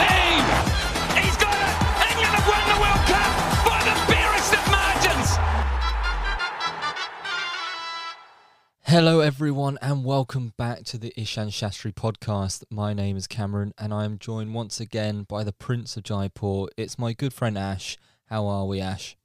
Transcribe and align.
Aim! 0.00 0.44
He's 1.20 1.36
got 1.36 1.52
it! 1.52 1.74
England 2.08 2.32
have 2.32 2.48
won 2.48 2.62
the 2.72 2.78
World 2.80 3.04
Cup 3.06 3.32
by 3.66 3.78
the 3.84 3.94
barest 4.10 4.52
of 4.54 4.64
margins! 4.70 5.30
Hello, 8.84 9.20
everyone, 9.20 9.78
and 9.82 10.04
welcome 10.04 10.54
back 10.56 10.84
to 10.84 10.98
the 10.98 11.12
Ishan 11.16 11.48
Shastri 11.48 11.92
podcast. 11.92 12.64
My 12.70 12.94
name 12.94 13.16
is 13.16 13.26
Cameron, 13.26 13.74
and 13.78 13.92
I 13.92 14.04
am 14.04 14.18
joined 14.18 14.54
once 14.54 14.80
again 14.80 15.24
by 15.28 15.44
the 15.44 15.52
Prince 15.52 15.96
of 15.96 16.02
Jaipur. 16.04 16.68
It's 16.76 16.98
my 16.98 17.12
good 17.12 17.32
friend 17.32 17.58
Ash. 17.58 17.98
How 18.30 18.46
are 18.46 18.64
we, 18.66 18.80
Ash? 18.80 19.16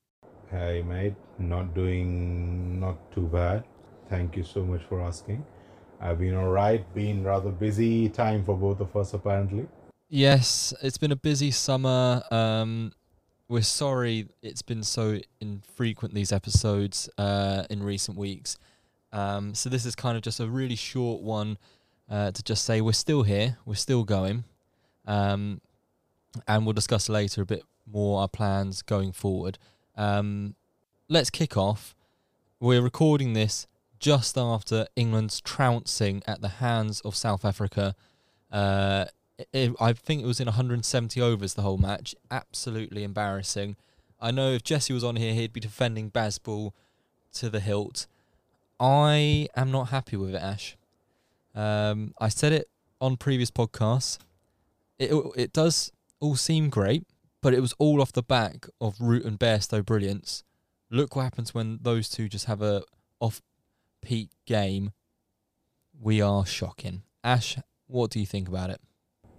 Hey 0.52 0.84
mate, 0.84 1.16
not 1.40 1.74
doing 1.74 2.80
not 2.80 3.12
too 3.12 3.28
bad. 3.28 3.64
Thank 4.10 4.36
you 4.38 4.44
so 4.44 4.64
much 4.64 4.84
for 4.84 5.02
asking. 5.02 5.46
I've 6.00 6.20
been 6.20 6.36
alright, 6.36 6.94
been 6.94 7.24
rather 7.24 7.50
busy 7.50 8.10
time 8.10 8.44
for 8.44 8.56
both 8.56 8.80
of 8.82 8.96
us 8.96 9.14
apparently. 9.14 9.68
Yes, 10.16 10.74
it's 10.82 10.98
been 10.98 11.12
a 11.12 11.18
busy 11.18 11.52
summer. 11.52 12.24
Um, 12.32 12.94
we're 13.50 13.62
sorry 13.62 14.30
it's 14.42 14.62
been 14.62 14.82
so 14.82 15.20
infrequent 15.42 16.14
these 16.14 16.32
episodes 16.32 17.10
uh, 17.18 17.66
in 17.70 17.84
recent 17.84 18.18
weeks. 18.18 18.58
Um, 19.12 19.54
so 19.54 19.70
this 19.70 19.86
is 19.86 19.94
kind 19.94 20.16
of 20.16 20.24
just 20.24 20.40
a 20.40 20.48
really 20.48 20.78
short 20.78 21.22
one 21.22 21.58
uh, 22.10 22.32
to 22.32 22.42
just 22.44 22.64
say 22.64 22.80
we're 22.80 22.94
still 22.94 23.24
here, 23.24 23.58
we're 23.66 23.76
still 23.76 24.06
going, 24.06 24.46
um, 25.06 25.60
and 26.48 26.66
we'll 26.66 26.72
discuss 26.72 27.10
later 27.10 27.42
a 27.42 27.46
bit 27.46 27.64
more 27.86 28.22
our 28.22 28.30
plans 28.30 28.84
going 28.84 29.12
forward. 29.12 29.58
Um, 29.98 30.56
let's 31.10 31.30
kick 31.30 31.58
off. 31.58 31.94
We're 32.62 32.82
recording 32.82 33.34
this 33.34 33.68
just 34.00 34.38
after 34.38 34.88
England's 34.96 35.42
trouncing 35.42 36.24
at 36.26 36.40
the 36.40 36.48
hands 36.48 37.02
of 37.02 37.18
South 37.18 37.44
Africa. 37.44 37.96
Uh, 38.50 39.08
it, 39.52 39.72
I 39.80 39.94
think 39.94 40.24
it 40.24 40.28
was 40.28 40.40
in 40.40 40.46
170 40.46 41.22
overs 41.22 41.54
the 41.54 41.62
whole 41.62 41.78
match. 41.78 42.16
Absolutely 42.32 43.04
embarrassing. 43.04 43.76
I 44.22 44.32
know 44.32 44.52
if 44.52 44.64
Jesse 44.64 44.94
was 44.94 45.04
on 45.04 45.18
here, 45.18 45.34
he'd 45.34 45.54
be 45.54 45.60
defending 45.60 46.10
Bazball 46.10 46.72
to 47.34 47.50
the 47.50 47.60
hilt. 47.60 48.08
I 48.80 49.48
am 49.56 49.72
not 49.72 49.90
happy 49.90 50.18
with 50.18 50.36
it, 50.36 50.42
Ash. 50.42 50.78
Um, 51.54 52.14
I 52.20 52.30
said 52.30 52.52
it 52.52 52.70
on 53.00 53.18
previous 53.18 53.52
podcasts. 53.52 54.18
It 55.00 55.12
it 55.36 55.54
does 55.54 55.92
all 56.20 56.36
seem 56.36 56.70
great, 56.70 57.06
but 57.42 57.54
it 57.54 57.60
was 57.60 57.74
all 57.78 58.02
off 58.02 58.12
the 58.12 58.24
back 58.24 58.68
of 58.80 59.00
Root 59.00 59.26
and 59.26 59.40
Bairstow 59.40 59.86
brilliance. 59.86 60.44
Look 60.90 61.16
what 61.16 61.24
happens 61.24 61.54
when 61.54 61.80
those 61.82 62.10
two 62.10 62.30
just 62.30 62.46
have 62.46 62.62
a 62.62 62.84
off 63.20 63.42
peak 64.02 64.30
game. 64.46 64.92
We 66.00 66.22
are 66.22 66.46
shocking. 66.46 67.04
Ash, 67.24 67.58
what 67.88 68.12
do 68.12 68.20
you 68.20 68.26
think 68.26 68.48
about 68.48 68.70
it? 68.70 68.82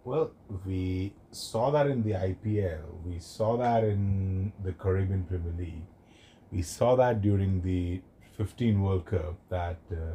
Well, 0.07 0.31
we 0.65 1.15
saw 1.33 1.73
that 1.73 1.89
in 1.89 2.05
the 2.05 2.13
IPL, 2.13 3.05
we 3.05 3.19
saw 3.19 3.57
that 3.57 3.83
in 3.83 4.53
the 4.63 4.71
Caribbean 4.71 5.25
Premier 5.25 5.53
League, 5.59 5.89
we 6.53 6.63
saw 6.63 6.95
that 6.95 7.21
during 7.21 7.61
the 7.61 8.03
15 8.37 8.81
World 8.83 9.07
Cup 9.07 9.35
that 9.49 9.81
uh, 9.91 10.15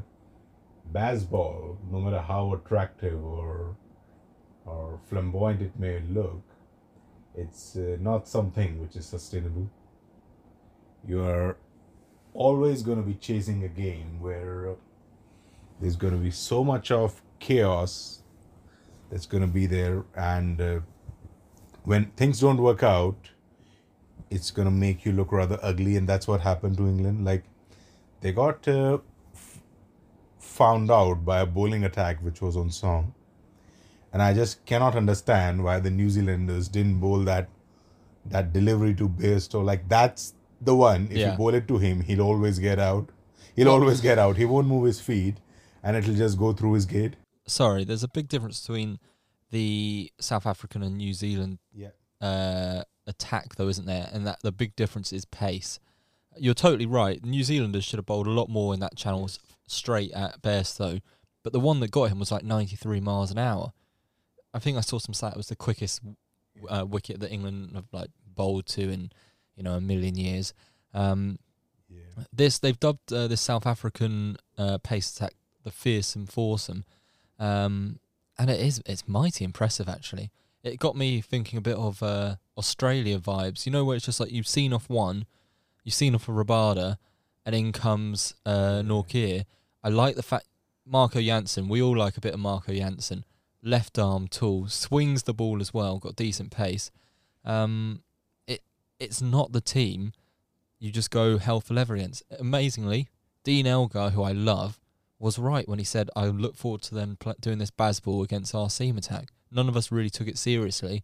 Bazball, 0.93 1.75
no 1.91 1.99
matter 1.99 2.21
how 2.21 2.53
attractive 2.53 3.21
or 3.21 3.75
or 4.65 4.97
flamboyant 5.09 5.61
it 5.61 5.77
may 5.77 5.99
look, 6.09 6.41
it's 7.35 7.75
uh, 7.75 7.97
not 7.99 8.29
something 8.29 8.79
which 8.79 8.95
is 8.95 9.05
sustainable. 9.05 9.69
You 11.05 11.21
are 11.21 11.57
always 12.33 12.81
going 12.81 12.99
to 12.99 13.05
be 13.05 13.15
chasing 13.15 13.65
a 13.65 13.67
game 13.67 14.21
where 14.21 14.75
there's 15.81 15.97
going 15.97 16.13
to 16.13 16.19
be 16.19 16.31
so 16.31 16.63
much 16.63 16.91
of 16.91 17.21
chaos 17.39 18.20
that's 19.11 19.25
going 19.27 19.41
to 19.41 19.47
be 19.47 19.65
there, 19.67 20.03
and 20.15 20.59
uh, 20.61 20.79
when 21.83 22.05
things 22.15 22.39
don't 22.39 22.57
work 22.61 22.81
out, 22.81 23.29
it's 24.29 24.49
going 24.51 24.65
to 24.65 24.71
make 24.71 25.05
you 25.05 25.11
look 25.11 25.31
rather 25.31 25.59
ugly, 25.61 25.97
and 25.97 26.07
that's 26.09 26.27
what 26.27 26.41
happened 26.41 26.77
to 26.77 26.87
England. 26.87 27.25
Like 27.25 27.43
they 28.21 28.31
got 28.31 28.67
uh, 28.67 28.99
f- 29.35 29.59
found 30.39 30.89
out 30.89 31.25
by 31.25 31.41
a 31.41 31.45
bowling 31.45 31.83
attack 31.83 32.19
which 32.23 32.41
was 32.41 32.55
on 32.55 32.69
song 32.71 33.13
and 34.13 34.21
I 34.21 34.33
just 34.33 34.65
cannot 34.65 34.95
understand 34.95 35.63
why 35.63 35.79
the 35.79 35.89
New 35.89 36.09
Zealanders 36.09 36.67
didn't 36.67 36.99
bowl 36.99 37.19
that 37.19 37.47
that 38.25 38.51
delivery 38.53 38.93
to 38.95 39.07
Bairstow. 39.09 39.63
Like 39.63 39.87
that's 39.89 40.33
the 40.59 40.75
one. 40.75 41.07
If 41.09 41.17
Yeah. 41.17 41.31
you 41.31 41.37
bowl 41.37 41.53
it 41.53 41.67
to 41.69 41.77
him, 41.77 42.01
he'll 42.01 42.21
always 42.21 42.59
get 42.59 42.77
out. 42.77 43.09
He'll 43.55 43.69
always 43.69 44.01
get 44.01 44.19
out. 44.19 44.35
He 44.37 44.45
won't 44.45 44.67
move 44.67 44.85
his 44.85 44.99
feet, 44.99 45.37
and 45.81 45.95
it'll 45.97 46.13
just 46.13 46.37
go 46.37 46.51
through 46.53 46.73
his 46.73 46.85
gate. 46.85 47.15
Sorry, 47.51 47.83
there's 47.83 48.03
a 48.03 48.07
big 48.07 48.27
difference 48.29 48.61
between 48.61 48.99
the 49.51 50.11
South 50.19 50.45
African 50.45 50.81
and 50.83 50.97
New 50.97 51.13
Zealand 51.13 51.59
Yeah. 51.73 51.89
uh, 52.21 52.83
attack, 53.07 53.55
though, 53.55 53.67
isn't 53.67 53.85
there? 53.85 54.09
And 54.13 54.25
that 54.25 54.39
the 54.41 54.51
big 54.51 54.75
difference 54.75 55.11
is 55.11 55.25
pace. 55.25 55.79
You're 56.37 56.53
totally 56.53 56.85
right. 56.85 57.23
New 57.25 57.43
Zealanders 57.43 57.83
should 57.83 57.97
have 57.99 58.05
bowled 58.05 58.27
a 58.27 58.31
lot 58.31 58.47
more 58.49 58.73
in 58.73 58.79
that 58.79 58.95
channel 58.95 59.25
s- 59.25 59.37
straight 59.67 60.11
at 60.13 60.41
Bairstow, 60.41 61.01
but 61.43 61.51
the 61.51 61.59
one 61.59 61.81
that 61.81 61.91
got 61.91 62.05
him 62.09 62.19
was 62.19 62.31
like 62.31 62.43
93 62.43 63.01
miles 63.01 63.31
an 63.31 63.37
hour. 63.37 63.73
I 64.53 64.59
think 64.59 64.77
I 64.77 64.81
saw 64.81 64.97
some 64.99 65.13
stat 65.13 65.33
it 65.33 65.37
was 65.37 65.47
the 65.47 65.55
quickest 65.57 65.99
uh, 66.69 66.85
wicket 66.87 67.19
that 67.19 67.31
England 67.31 67.71
have 67.75 67.87
like 67.91 68.11
bowled 68.25 68.65
to 68.67 68.81
in 68.89 69.11
you 69.57 69.63
know 69.63 69.73
a 69.73 69.81
million 69.81 70.15
years. 70.15 70.53
Um, 70.93 71.37
Yeah. 71.89 72.23
this 72.31 72.59
they've 72.59 72.79
dubbed 72.79 73.11
uh, 73.11 73.27
this 73.27 73.41
South 73.41 73.65
African 73.67 74.37
uh, 74.57 74.77
pace 74.77 75.13
attack 75.15 75.33
the 75.63 75.71
fearsome 75.71 76.25
foursome, 76.27 76.85
um, 77.41 77.99
and 78.37 78.49
it 78.49 78.59
is 78.59 78.81
it's 78.85 79.07
mighty 79.07 79.43
impressive 79.43 79.89
actually. 79.89 80.31
It 80.63 80.79
got 80.79 80.95
me 80.95 81.21
thinking 81.21 81.57
a 81.57 81.61
bit 81.61 81.75
of 81.75 82.01
uh, 82.03 82.35
Australia 82.57 83.17
vibes. 83.19 83.65
You 83.65 83.71
know 83.71 83.83
where 83.83 83.97
it's 83.97 84.05
just 84.05 84.19
like 84.19 84.31
you've 84.31 84.47
seen 84.47 84.73
off 84.73 84.87
one, 84.87 85.25
you've 85.83 85.95
seen 85.95 86.13
off 86.13 86.29
a 86.29 86.31
Rabada, 86.31 86.97
and 87.45 87.55
in 87.55 87.71
comes 87.71 88.35
uh, 88.45 88.81
Nortje. 88.83 89.45
I 89.83 89.89
like 89.89 90.15
the 90.15 90.23
fact 90.23 90.45
Marco 90.85 91.19
Jansen. 91.19 91.67
We 91.67 91.81
all 91.81 91.97
like 91.97 92.15
a 92.15 92.21
bit 92.21 92.35
of 92.35 92.39
Marco 92.39 92.73
Jansen. 92.73 93.25
Left 93.63 93.97
arm 93.97 94.27
tool 94.27 94.67
swings 94.67 95.23
the 95.23 95.33
ball 95.33 95.59
as 95.61 95.73
well. 95.73 95.97
Got 95.97 96.15
decent 96.15 96.51
pace. 96.51 96.91
Um, 97.43 98.03
it 98.47 98.61
it's 98.99 99.21
not 99.21 99.51
the 99.51 99.61
team 99.61 100.13
you 100.81 100.91
just 100.91 101.11
go 101.11 101.37
hell 101.37 101.61
for 101.61 101.75
leather 101.75 101.95
against. 101.95 102.23
Amazingly, 102.39 103.07
Dean 103.43 103.67
Elgar, 103.67 104.09
who 104.09 104.23
I 104.23 104.31
love, 104.31 104.79
was 105.21 105.37
right 105.37 105.67
when 105.67 105.79
he 105.79 105.85
said, 105.85 106.09
I 106.15 106.25
look 106.25 106.55
forward 106.55 106.81
to 106.83 106.95
them 106.95 107.17
pl- 107.19 107.35
doing 107.39 107.59
this 107.59 107.71
Bazball 107.71 108.23
against 108.23 108.55
our 108.55 108.69
seam 108.69 108.97
attack. 108.97 109.29
None 109.51 109.69
of 109.69 109.77
us 109.77 109.91
really 109.91 110.09
took 110.09 110.27
it 110.27 110.37
seriously. 110.37 111.03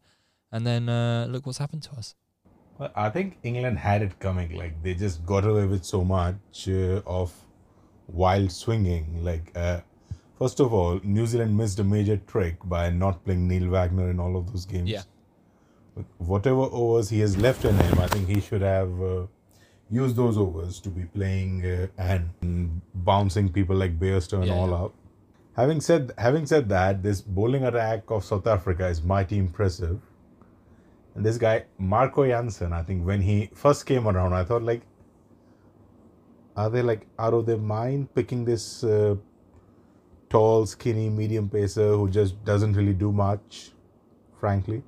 And 0.52 0.66
then 0.66 0.90
uh, 0.90 1.28
look 1.30 1.46
what's 1.46 1.58
happened 1.58 1.84
to 1.84 1.92
us. 1.92 2.16
Well, 2.78 2.92
I 2.96 3.10
think 3.10 3.38
England 3.44 3.80
had 3.80 4.02
it 4.02 4.20
coming. 4.20 4.56
Like 4.56 4.82
they 4.84 4.94
just 4.94 5.26
got 5.26 5.46
away 5.46 5.66
with 5.66 5.84
so 5.84 6.04
much 6.04 6.68
uh, 6.68 7.02
of 7.06 7.34
wild 8.08 8.52
swinging. 8.52 9.24
Like 9.24 9.52
uh, 9.56 9.82
first 10.38 10.60
of 10.60 10.74
all, 10.74 11.00
New 11.04 11.26
Zealand 11.26 11.58
missed 11.58 11.80
a 11.80 11.84
major 11.84 12.18
trick 12.18 12.58
by 12.64 12.90
not 12.90 13.24
playing 13.26 13.48
Neil 13.48 13.70
Wagner 13.70 14.10
in 14.10 14.20
all 14.20 14.38
of 14.38 14.52
those 14.52 14.66
games. 14.66 14.90
Yeah. 14.90 15.04
With 15.96 16.06
whatever 16.20 16.62
overs 16.72 17.10
he 17.10 17.20
has 17.22 17.36
left 17.38 17.66
in 17.66 17.76
him, 17.76 18.00
I 18.00 18.08
think 18.08 18.30
he 18.30 18.40
should 18.40 18.62
have 18.62 19.02
used 19.90 20.16
those 20.16 20.38
overs 20.38 20.80
to 20.82 20.90
be 20.90 21.04
playing 21.06 21.66
uh, 21.66 21.88
and 21.98 22.82
bouncing 22.94 23.50
people 23.50 23.76
like 23.76 23.92
and 23.92 24.46
Yeah, 24.46 24.54
all 24.54 24.70
yeah. 24.70 24.76
out. 24.76 24.94
Having 25.56 25.82
said 25.82 26.12
having 26.18 26.46
said 26.46 26.70
that, 26.70 27.02
this 27.04 27.22
bowling 27.22 27.64
attack 27.64 28.04
of 28.10 28.24
South 28.24 28.48
Africa 28.48 28.88
is 28.88 29.02
mighty 29.02 29.38
impressive. 29.38 30.00
And 31.16 31.26
this 31.26 31.38
guy, 31.38 31.66
Marco 31.80 32.26
Jansen, 32.28 32.74
I 32.74 32.84
think 32.84 33.06
when 33.06 33.22
he 33.22 33.50
first 33.54 33.86
came 33.86 34.08
around, 34.08 34.34
I 34.34 34.44
thought 34.44 34.62
like, 34.62 34.82
are 36.56 36.70
they 36.70 36.82
like 36.82 37.08
out 37.18 37.34
of 37.34 37.46
their 37.46 37.58
mind 37.58 38.14
picking 38.14 38.46
this 38.46 38.84
uh, 38.84 39.16
tall, 40.30 40.66
skinny, 40.66 41.10
medium 41.10 41.50
pacer 41.50 41.92
who 41.96 42.10
just 42.10 42.44
doesn't 42.46 42.74
really 42.74 42.94
do 42.94 43.12
much, 43.12 43.72
frankly. 44.40 44.84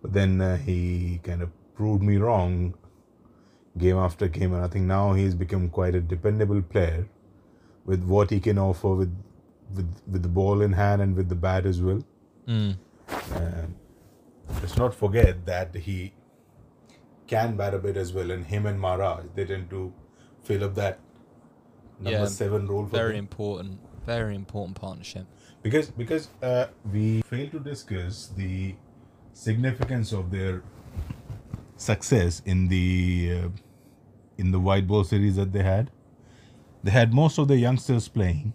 But 0.00 0.12
then 0.12 0.40
uh, 0.40 0.56
he 0.56 1.20
kind 1.22 1.42
of 1.42 1.50
proved 1.74 2.02
me 2.02 2.16
wrong 2.16 2.74
game 3.78 3.96
after 3.96 4.28
game, 4.28 4.52
and 4.54 4.64
I 4.64 4.68
think 4.68 4.86
now 4.86 5.12
he's 5.14 5.34
become 5.34 5.68
quite 5.78 5.94
a 5.94 6.00
dependable 6.00 6.60
player 6.62 7.08
with 7.84 8.04
what 8.04 8.30
he 8.30 8.40
can 8.40 8.58
offer 8.58 8.94
with 9.02 9.16
with 9.74 9.90
with 10.12 10.22
the 10.22 10.28
ball 10.40 10.62
in 10.68 10.72
hand 10.72 11.02
and 11.02 11.16
with 11.16 11.28
the 11.28 11.40
bat 11.46 11.66
as 11.66 11.80
well. 11.88 12.02
Mm. 12.46 12.76
And 13.34 13.74
let's 14.62 14.76
not 14.76 14.94
forget 14.94 15.44
that 15.46 15.74
he 15.88 16.12
can 17.26 17.56
bat 17.56 17.74
a 17.74 17.78
bit 17.78 17.96
as 17.96 18.12
well, 18.12 18.30
and 18.30 18.46
him 18.46 18.66
and 18.66 18.80
Maharaj 18.80 19.24
they 19.34 19.44
tend 19.44 19.70
to 19.70 19.92
fill 20.42 20.64
up 20.64 20.74
that 20.76 20.98
number 21.98 22.18
Yeah, 22.20 22.26
seven 22.26 22.66
role 22.66 22.84
for 22.86 22.96
Very 22.96 23.12
them. 23.12 23.18
important, 23.26 23.80
very 24.06 24.34
important 24.34 24.76
partnership. 24.80 25.26
because 25.62 25.90
because 26.00 26.28
uh, 26.42 26.66
we 26.92 27.06
failed 27.30 27.50
to 27.52 27.60
discuss 27.60 28.28
the 28.42 28.74
significance 29.32 30.12
of 30.18 30.30
their 30.30 30.62
success 31.76 32.42
in 32.44 32.68
the 32.68 32.86
uh, 33.34 33.48
in 34.38 34.52
the 34.52 34.60
white 34.60 34.86
ball 34.86 35.04
series 35.04 35.36
that 35.36 35.52
they 35.52 35.62
had. 35.62 35.90
They 36.82 36.92
had 36.92 37.12
most 37.12 37.38
of 37.38 37.48
the 37.48 37.56
youngsters 37.56 38.08
playing. 38.08 38.54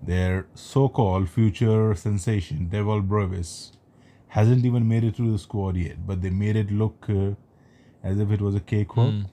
Their 0.00 0.46
so-called 0.54 1.28
future 1.28 1.94
sensation, 1.94 2.68
Dewald 2.68 3.08
Brevis, 3.08 3.72
hasn't 4.28 4.64
even 4.64 4.86
made 4.86 5.02
it 5.02 5.16
through 5.16 5.32
the 5.32 5.38
squad 5.38 5.76
yet, 5.76 6.06
but 6.06 6.22
they 6.22 6.30
made 6.30 6.54
it 6.54 6.70
look 6.70 7.06
uh, 7.08 7.30
as 8.04 8.20
if 8.20 8.30
it 8.30 8.40
was 8.40 8.54
a 8.54 8.60
cakewalk. 8.60 9.14
Mm. 9.14 9.30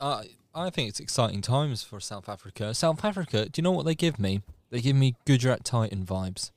I 0.00 0.24
I 0.54 0.70
think 0.70 0.88
it's 0.88 1.00
exciting 1.00 1.40
times 1.40 1.82
for 1.82 1.98
South 1.98 2.28
Africa. 2.28 2.74
South 2.74 3.04
Africa, 3.04 3.48
do 3.48 3.58
you 3.58 3.62
know 3.62 3.72
what 3.72 3.86
they 3.86 3.94
give 3.94 4.18
me? 4.18 4.42
They 4.70 4.80
give 4.80 4.94
me 4.94 5.16
Gujarat 5.24 5.64
Titan 5.64 6.04
vibes. 6.04 6.52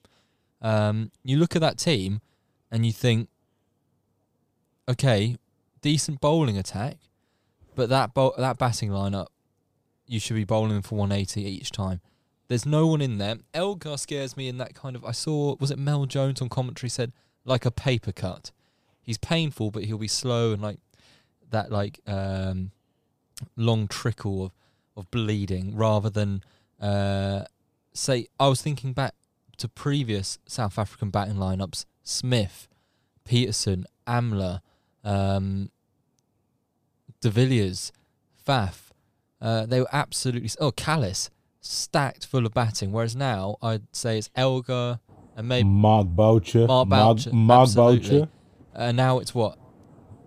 Um, 0.62 1.12
you 1.24 1.38
look 1.38 1.56
at 1.56 1.62
that 1.62 1.78
team, 1.78 2.22
and 2.70 2.86
you 2.86 2.92
think, 2.92 3.30
okay, 4.88 5.38
decent 5.82 6.22
bowling 6.22 6.58
attack, 6.58 6.98
but 7.78 7.88
that 7.90 8.14
bowl, 8.14 8.34
that 8.38 8.58
batting 8.58 8.90
lineup, 8.90 9.28
you 10.06 10.20
should 10.20 10.36
be 10.36 10.44
bowling 10.44 10.82
for 10.82 10.96
180 10.96 11.42
each 11.42 11.72
time. 11.72 12.02
There's 12.50 12.66
no 12.66 12.88
one 12.88 13.02
in 13.02 13.18
there. 13.18 13.38
Elgar 13.54 13.98
scares 13.98 14.36
me 14.36 14.50
in 14.50 14.58
that 14.58 14.74
kind 14.74 14.96
of. 14.96 15.06
I 15.06 15.12
saw 15.12 15.56
was 15.60 15.72
it 15.72 15.80
Mel 15.80 16.06
Jones 16.06 16.42
on 16.42 16.50
commentary 16.50 16.90
said 16.90 17.14
like 17.46 17.66
a 17.66 17.72
paper 17.72 18.12
cut. 18.12 18.52
He's 19.02 19.18
painful, 19.18 19.72
but 19.72 19.86
he'll 19.86 19.98
be 19.98 20.08
slow 20.08 20.52
and 20.52 20.62
like 20.62 20.80
that 21.52 21.72
like 21.72 22.02
um, 22.06 22.72
long 23.56 23.88
trickle 23.88 24.44
of 24.46 24.52
of 24.98 25.10
bleeding 25.12 25.76
rather 25.76 26.10
than 26.10 26.44
uh, 26.82 27.44
say. 27.94 28.28
I 28.40 28.48
was 28.48 28.62
thinking 28.62 28.92
back 28.92 29.14
to 29.58 29.70
previous 29.70 30.40
South 30.48 30.78
African 30.78 31.12
batting 31.12 31.36
lineups: 31.36 31.86
Smith, 32.04 32.68
Petersen, 33.24 33.86
Amla, 34.08 34.60
um, 35.04 35.70
De 37.28 37.32
Villiers, 37.32 37.92
Faf. 38.48 38.92
Uh, 39.42 39.66
they 39.66 39.82
were 39.82 39.90
absolutely 39.92 40.50
oh 40.60 40.72
Kallis 40.72 41.30
stacked 41.60 42.26
full 42.26 42.46
of 42.46 42.54
batting. 42.54 42.92
Whereas 42.94 43.16
now 43.16 43.58
I'd 43.62 43.84
say 43.92 44.18
it's 44.18 44.30
Elgar 44.36 45.00
and 45.36 45.48
maybe 45.48 45.68
Mark 45.68 46.08
Boucher, 46.08 46.66
Mark 46.68 46.88
Boucher, 46.90 47.34
Mark 47.34 47.64
absolutely. 47.68 48.10
Boucher, 48.20 48.30
uh, 48.76 48.92
now 48.94 49.20
it's 49.20 49.36
what 49.36 49.58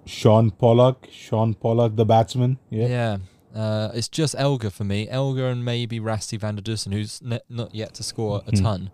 Shaun 0.04 0.50
Pollock, 0.50 1.08
Shaun 1.10 1.54
Pollock, 1.54 1.96
the 1.96 2.04
batsman. 2.04 2.58
Yeah, 2.68 2.86
Yeah. 2.86 3.16
Uh, 3.54 3.90
it's 3.94 4.08
just 4.08 4.34
Elgar 4.38 4.70
for 4.70 4.84
me. 4.84 5.08
Elgar 5.08 5.48
and 5.48 5.64
maybe 5.64 5.98
Rassie 5.98 6.38
van 6.38 6.54
der 6.56 6.62
Dussen, 6.62 6.92
who's 6.92 7.20
ne- 7.22 7.40
not 7.48 7.74
yet 7.74 7.94
to 7.94 8.02
score 8.04 8.42
a 8.46 8.52
Mhm. 8.52 8.62
ton. 8.62 8.90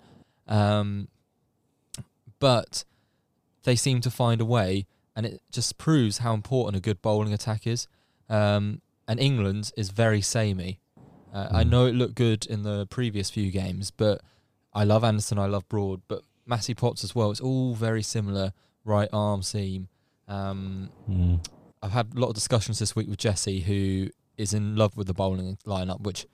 Um, 0.49 1.09
but 2.39 2.85
they 3.65 3.77
seem 3.77 4.01
to 4.01 4.11
find 4.11 4.41
a 4.41 4.45
way, 4.47 4.87
and 5.15 5.27
it 5.27 5.43
just 5.51 5.77
proves 5.77 6.19
how 6.19 6.33
important 6.33 6.77
a 6.77 6.81
good 6.81 7.03
bowling 7.03 7.33
attack 7.35 7.67
is. 7.67 7.87
Um, 8.29 8.81
and 9.09 9.21
England 9.21 9.73
is 9.77 9.91
very 9.91 10.21
samey. 10.21 10.81
Uh, 11.33 11.49
I 11.51 11.65
Mm. 11.65 11.71
know 11.71 11.87
it 11.87 11.93
looked 11.95 12.15
good 12.17 12.47
in 12.47 12.63
the 12.63 12.87
previous 12.87 13.31
few 13.31 13.51
games, 13.51 13.91
but 13.91 14.21
I 14.73 14.85
love 14.85 15.05
Anderson, 15.05 15.39
I 15.39 15.47
love 15.47 15.69
Broad, 15.69 16.03
but 16.09 16.23
Matty 16.45 16.75
Potts 16.75 17.05
as 17.05 17.15
well. 17.15 17.31
It's 17.31 17.41
all 17.41 17.75
very 17.75 18.03
similar 18.03 18.53
right 18.85 19.09
arm 19.13 19.43
seam. 19.43 19.89
Um, 20.29 20.91
Mm. 21.09 21.41
I've 21.83 21.93
had 21.93 22.15
a 22.17 22.19
lot 22.19 22.29
of 22.29 22.35
discussions 22.35 22.79
this 22.79 22.97
week 22.97 23.09
with 23.09 23.19
Jesse, 23.19 23.61
who 23.61 24.09
is 24.37 24.53
in 24.53 24.77
love 24.77 24.97
with 24.97 25.07
the 25.07 25.15
bowling 25.15 25.57
lineup, 25.67 26.01
which 26.01 26.27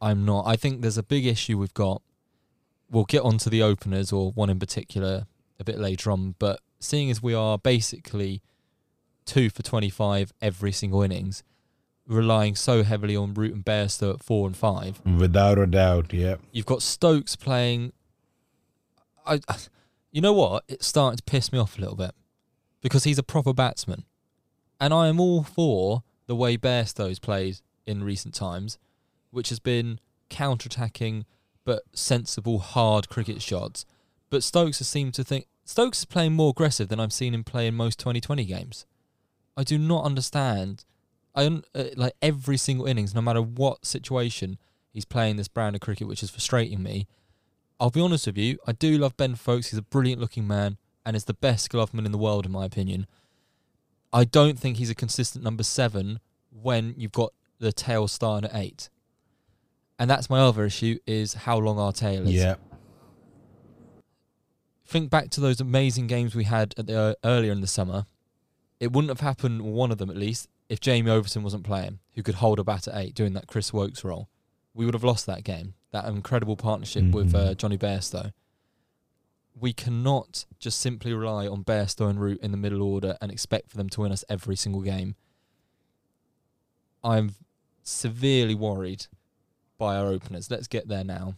I'm 0.00 0.24
not. 0.24 0.46
I 0.46 0.56
think 0.56 0.82
there's 0.82 0.98
a 0.98 1.02
big 1.02 1.26
issue 1.26 1.58
we've 1.58 1.72
got. 1.74 2.02
We'll 2.90 3.04
get 3.04 3.22
onto 3.22 3.48
the 3.50 3.62
openers 3.62 4.12
or 4.12 4.30
one 4.32 4.50
in 4.50 4.58
particular 4.58 5.26
a 5.58 5.64
bit 5.64 5.78
later 5.78 6.10
on, 6.10 6.34
but 6.38 6.60
seeing 6.78 7.10
as 7.10 7.22
we 7.22 7.34
are 7.34 7.58
basically 7.58 8.42
two 9.26 9.50
for 9.50 9.62
25 9.62 10.32
every 10.40 10.72
single 10.72 11.02
innings, 11.02 11.42
relying 12.06 12.54
so 12.54 12.82
heavily 12.82 13.16
on 13.16 13.34
Root 13.34 13.54
and 13.54 13.64
Bairstow 13.64 14.14
at 14.14 14.22
four 14.22 14.46
and 14.46 14.56
five, 14.56 15.00
without 15.04 15.58
a 15.58 15.66
doubt. 15.66 16.12
Yeah, 16.12 16.36
You've 16.52 16.66
got 16.66 16.82
Stokes 16.82 17.36
playing. 17.36 17.92
I, 19.26 19.40
you 20.12 20.20
know 20.20 20.32
what? 20.32 20.64
It's 20.68 20.86
starting 20.86 21.18
to 21.18 21.22
piss 21.24 21.52
me 21.52 21.58
off 21.58 21.76
a 21.76 21.80
little 21.80 21.96
bit 21.96 22.12
because 22.80 23.04
he's 23.04 23.18
a 23.18 23.22
proper 23.24 23.52
batsman, 23.52 24.04
and 24.80 24.94
I 24.94 25.08
am 25.08 25.20
all 25.20 25.42
for 25.42 26.04
the 26.26 26.36
way 26.36 26.56
Bairstow's 26.56 27.18
played 27.18 27.58
in 27.86 28.02
recent 28.04 28.34
times, 28.34 28.78
which 29.30 29.48
has 29.48 29.58
been 29.58 30.00
counter-attacking 30.28 31.24
but 31.64 31.82
sensible, 31.92 32.60
hard 32.60 33.08
cricket 33.08 33.42
shots. 33.42 33.84
But 34.30 34.42
Stokes 34.42 34.78
has 34.78 34.88
seemed 34.88 35.14
to 35.14 35.24
think 35.24 35.46
Stokes 35.64 35.98
is 35.98 36.04
playing 36.04 36.32
more 36.32 36.50
aggressive 36.50 36.88
than 36.88 37.00
I've 37.00 37.12
seen 37.12 37.34
him 37.34 37.42
play 37.44 37.66
in 37.66 37.74
most 37.74 37.98
2020 37.98 38.44
games. 38.44 38.86
I 39.56 39.64
do 39.64 39.78
not 39.78 40.04
understand. 40.04 40.84
I 41.34 41.46
un- 41.46 41.64
uh, 41.74 41.84
like 41.96 42.14
every 42.22 42.56
single 42.56 42.86
innings, 42.86 43.14
no 43.14 43.20
matter 43.20 43.42
what 43.42 43.84
situation, 43.86 44.58
he's 44.92 45.04
playing 45.04 45.36
this 45.36 45.48
brand 45.48 45.74
of 45.76 45.80
cricket, 45.80 46.08
which 46.08 46.22
is 46.22 46.30
frustrating 46.30 46.82
me. 46.82 47.06
I'll 47.78 47.90
be 47.90 48.00
honest 48.00 48.26
with 48.26 48.38
you, 48.38 48.58
I 48.66 48.72
do 48.72 48.96
love 48.96 49.16
Ben 49.16 49.34
Foakes. 49.34 49.70
He's 49.70 49.78
a 49.78 49.82
brilliant 49.82 50.20
looking 50.20 50.46
man 50.46 50.78
and 51.04 51.14
is 51.14 51.24
the 51.24 51.34
best 51.34 51.70
gloveman 51.70 52.06
in 52.06 52.12
the 52.12 52.18
world, 52.18 52.46
in 52.46 52.52
my 52.52 52.64
opinion. 52.64 53.06
I 54.12 54.24
don't 54.24 54.58
think 54.58 54.78
he's 54.78 54.88
a 54.90 54.94
consistent 54.94 55.44
number 55.44 55.62
seven 55.62 56.20
when 56.50 56.94
you've 56.96 57.12
got 57.12 57.32
the 57.58 57.72
tail 57.72 58.08
starting 58.08 58.48
at 58.50 58.56
eight. 58.56 58.88
And 59.98 60.10
that's 60.10 60.30
my 60.30 60.40
other 60.40 60.64
issue 60.64 60.98
is 61.06 61.34
how 61.34 61.58
long 61.58 61.78
our 61.78 61.92
tail 61.92 62.26
is. 62.26 62.32
yeah. 62.32 62.54
Think 64.86 65.10
back 65.10 65.30
to 65.30 65.40
those 65.40 65.60
amazing 65.60 66.06
games 66.06 66.34
we 66.34 66.44
had 66.44 66.74
at 66.78 66.86
the, 66.86 66.98
uh, 66.98 67.14
earlier 67.24 67.52
in 67.52 67.60
the 67.60 67.66
summer. 67.66 68.06
It 68.78 68.92
wouldn't 68.92 69.10
have 69.10 69.20
happened, 69.20 69.62
one 69.62 69.90
of 69.90 69.98
them 69.98 70.10
at 70.10 70.16
least, 70.16 70.48
if 70.68 70.80
Jamie 70.80 71.10
Overton 71.10 71.42
wasn't 71.42 71.64
playing, 71.64 72.00
who 72.14 72.22
could 72.22 72.36
hold 72.36 72.58
a 72.58 72.64
bat 72.64 72.88
at 72.88 72.96
eight, 72.96 73.14
doing 73.14 73.32
that 73.34 73.46
Chris 73.46 73.72
Woakes 73.72 74.04
role. 74.04 74.28
We 74.74 74.84
would 74.84 74.94
have 74.94 75.04
lost 75.04 75.26
that 75.26 75.44
game. 75.44 75.74
That 75.92 76.04
incredible 76.04 76.56
partnership 76.56 77.04
with 77.10 77.34
uh. 77.34 77.54
Johnny 77.54 77.78
Bairstow. 77.78 78.32
We 79.58 79.72
cannot 79.72 80.44
just 80.58 80.78
simply 80.80 81.14
rely 81.14 81.46
on 81.46 81.64
Bairstow 81.64 82.10
and 82.10 82.20
Root 82.20 82.40
in 82.42 82.50
the 82.50 82.58
middle 82.58 82.82
order 82.82 83.16
and 83.22 83.32
expect 83.32 83.70
for 83.70 83.78
them 83.78 83.88
to 83.90 84.02
win 84.02 84.12
us 84.12 84.24
every 84.28 84.56
single 84.56 84.82
game. 84.82 85.14
I'm 87.02 87.34
severely 87.82 88.54
worried 88.54 89.06
by 89.78 89.96
our 89.96 90.08
openers. 90.08 90.50
Let's 90.50 90.66
get 90.66 90.88
there 90.88 91.04
now. 91.04 91.36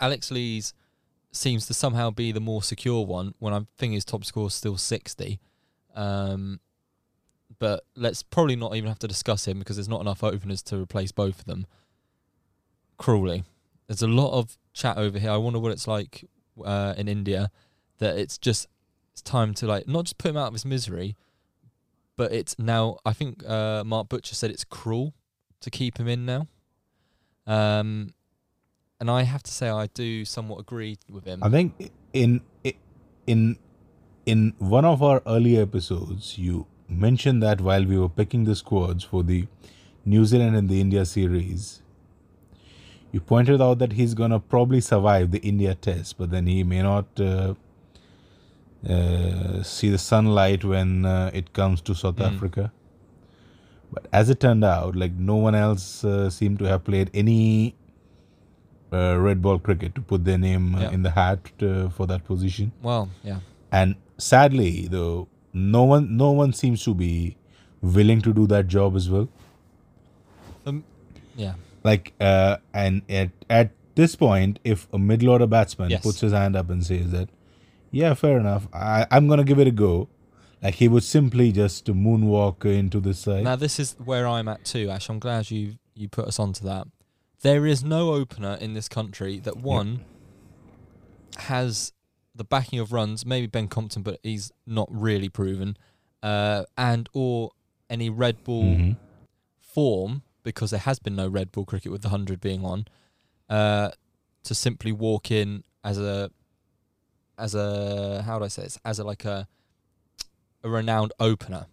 Alex 0.00 0.30
Lees 0.30 0.72
seems 1.32 1.66
to 1.66 1.74
somehow 1.74 2.10
be 2.10 2.32
the 2.32 2.40
more 2.40 2.62
secure 2.62 3.04
one 3.04 3.34
when 3.38 3.52
I 3.52 3.66
think 3.76 3.92
his 3.92 4.04
top 4.04 4.24
score 4.24 4.46
is 4.46 4.54
still 4.54 4.78
60. 4.78 5.38
Um, 5.94 6.60
but 7.58 7.84
let's 7.94 8.22
probably 8.22 8.56
not 8.56 8.74
even 8.74 8.88
have 8.88 8.98
to 9.00 9.08
discuss 9.08 9.46
him 9.46 9.58
because 9.58 9.76
there's 9.76 9.88
not 9.88 10.00
enough 10.00 10.24
openers 10.24 10.62
to 10.64 10.76
replace 10.76 11.12
both 11.12 11.40
of 11.40 11.44
them. 11.44 11.66
Cruelly. 12.98 13.44
There's 13.86 14.02
a 14.02 14.08
lot 14.08 14.36
of 14.38 14.56
chat 14.72 14.96
over 14.96 15.18
here. 15.18 15.30
I 15.30 15.36
wonder 15.36 15.58
what 15.58 15.72
it's 15.72 15.86
like 15.86 16.24
uh, 16.64 16.94
in 16.96 17.08
India 17.08 17.50
that 17.98 18.16
it's 18.16 18.38
just 18.38 18.66
it's 19.12 19.22
time 19.22 19.54
to 19.54 19.66
like 19.66 19.86
not 19.86 20.04
just 20.04 20.18
put 20.18 20.30
him 20.30 20.36
out 20.36 20.48
of 20.48 20.54
his 20.54 20.64
misery, 20.64 21.16
but 22.16 22.32
it's 22.32 22.58
now 22.58 22.98
I 23.04 23.12
think 23.12 23.48
uh, 23.48 23.84
Mark 23.84 24.08
Butcher 24.08 24.34
said 24.34 24.50
it's 24.50 24.64
cruel 24.64 25.14
to 25.60 25.70
keep 25.70 25.98
him 25.98 26.08
in 26.08 26.26
now. 26.26 26.48
Um, 27.46 28.14
and 29.00 29.10
I 29.10 29.22
have 29.22 29.42
to 29.42 29.50
say 29.50 29.68
I 29.68 29.88
do 29.88 30.24
somewhat 30.24 30.60
agree 30.60 30.96
with 31.10 31.24
him. 31.24 31.42
I 31.42 31.48
think 31.48 31.92
in 32.12 32.40
in 33.26 33.58
in 34.26 34.54
one 34.58 34.84
of 34.84 35.02
our 35.02 35.22
earlier 35.26 35.62
episodes, 35.62 36.38
you 36.38 36.66
mentioned 36.88 37.42
that 37.42 37.60
while 37.60 37.84
we 37.84 37.98
were 37.98 38.08
picking 38.08 38.44
the 38.44 38.54
squads 38.54 39.04
for 39.04 39.22
the 39.22 39.46
New 40.04 40.24
Zealand 40.24 40.56
and 40.56 40.68
the 40.68 40.80
India 40.80 41.04
series, 41.04 41.82
you 43.12 43.20
pointed 43.20 43.60
out 43.60 43.78
that 43.78 43.92
he's 43.94 44.14
gonna 44.14 44.40
probably 44.40 44.80
survive 44.80 45.30
the 45.30 45.38
India 45.40 45.74
test, 45.74 46.18
but 46.18 46.30
then 46.30 46.46
he 46.46 46.64
may 46.64 46.82
not 46.82 47.06
uh, 47.20 47.54
uh, 48.88 49.62
see 49.62 49.90
the 49.90 49.98
sunlight 49.98 50.64
when 50.64 51.04
uh, 51.04 51.30
it 51.34 51.52
comes 51.52 51.80
to 51.82 51.94
South 51.94 52.16
Mm. 52.16 52.34
Africa. 52.34 52.72
But 53.92 54.06
as 54.12 54.30
it 54.30 54.40
turned 54.40 54.64
out, 54.64 54.96
like 54.96 55.12
no 55.12 55.36
one 55.36 55.54
else 55.54 56.04
uh, 56.04 56.30
seemed 56.30 56.58
to 56.60 56.64
have 56.64 56.82
played 56.84 57.10
any 57.12 57.74
uh, 58.92 59.16
red 59.18 59.42
ball 59.42 59.58
cricket 59.58 59.94
to 59.94 60.00
put 60.00 60.24
their 60.24 60.38
name 60.38 60.74
uh, 60.74 60.80
Yeah. 60.82 60.90
in 60.92 61.02
the 61.02 61.10
hat 61.10 61.50
uh, 61.62 61.88
for 61.90 62.06
that 62.06 62.24
position. 62.24 62.72
well, 62.82 63.08
yeah. 63.22 63.40
And 63.70 63.96
sadly, 64.22 64.86
though, 64.88 65.28
no 65.52 65.82
one 65.84 66.16
no 66.16 66.30
one 66.30 66.52
seems 66.52 66.84
to 66.84 66.94
be 66.94 67.36
willing 67.82 68.22
to 68.22 68.32
do 68.32 68.46
that 68.46 68.68
job 68.68 68.96
as 68.96 69.10
well. 69.10 69.28
Um, 70.64 70.84
yeah. 71.36 71.54
Like, 71.84 72.12
uh, 72.20 72.56
and 72.72 73.02
at 73.08 73.30
at 73.50 73.70
this 73.94 74.14
point, 74.16 74.58
if 74.64 74.86
a 74.92 74.98
middle 74.98 75.30
order 75.30 75.46
batsman 75.46 75.90
Yes. 75.90 76.02
puts 76.02 76.20
his 76.20 76.32
hand 76.32 76.56
up 76.56 76.70
and 76.70 76.84
says 76.86 77.10
that, 77.10 77.28
yeah, 77.90 78.14
fair 78.14 78.38
enough, 78.38 78.68
I, 78.72 79.06
I'm 79.10 79.28
gonna 79.28 79.44
give 79.44 79.58
it 79.58 79.66
a 79.66 79.72
go. 79.72 80.08
Like 80.62 80.76
he 80.76 80.86
would 80.86 81.02
simply 81.02 81.50
just 81.50 81.86
moonwalk 81.86 82.64
into 82.64 83.00
the 83.00 83.14
side. 83.14 83.42
Now 83.44 83.56
this 83.56 83.80
is 83.80 83.96
where 84.04 84.28
I'm 84.28 84.46
at 84.48 84.64
too, 84.64 84.88
Ash. 84.90 85.08
I'm 85.08 85.18
glad 85.18 85.50
you 85.50 85.76
you 85.94 86.08
put 86.08 86.26
us 86.28 86.38
onto 86.38 86.64
that. 86.64 86.86
There 87.42 87.66
is 87.66 87.82
no 87.82 88.14
opener 88.14 88.54
in 88.60 88.74
this 88.74 88.88
country 88.88 89.40
that 89.40 89.56
one 89.56 90.04
has 91.36 91.92
the 92.42 92.48
backing 92.48 92.78
of 92.80 92.92
runs. 92.92 93.24
Maybe 93.24 93.46
Ben 93.46 93.68
Compton, 93.68 94.02
but 94.02 94.18
he's 94.22 94.50
not 94.66 94.88
really 94.90 95.28
proven. 95.28 95.76
Uh, 96.22 96.64
and 96.76 97.08
or 97.12 97.50
any 97.88 98.08
red 98.10 98.42
ball 98.44 98.64
Mhm. 98.64 98.96
form 99.60 100.22
because 100.42 100.70
there 100.70 100.80
has 100.80 100.98
been 100.98 101.14
no 101.16 101.28
red 101.28 101.52
ball 101.52 101.64
cricket 101.64 101.92
with 101.92 102.02
the 102.02 102.08
hundred 102.08 102.40
being 102.40 102.64
on. 102.64 102.86
Uh, 103.48 103.90
to 104.44 104.54
simply 104.54 104.90
walk 104.92 105.30
in 105.30 105.62
as 105.84 105.98
a 105.98 106.30
as 107.38 107.54
a 107.54 108.22
how 108.22 108.38
do 108.38 108.44
I 108.44 108.48
say 108.48 108.62
this 108.62 108.78
as 108.84 108.98
a 108.98 109.04
like 109.04 109.24
a 109.24 109.46
a 110.64 110.68
renowned 110.68 111.12
opener. 111.20 111.66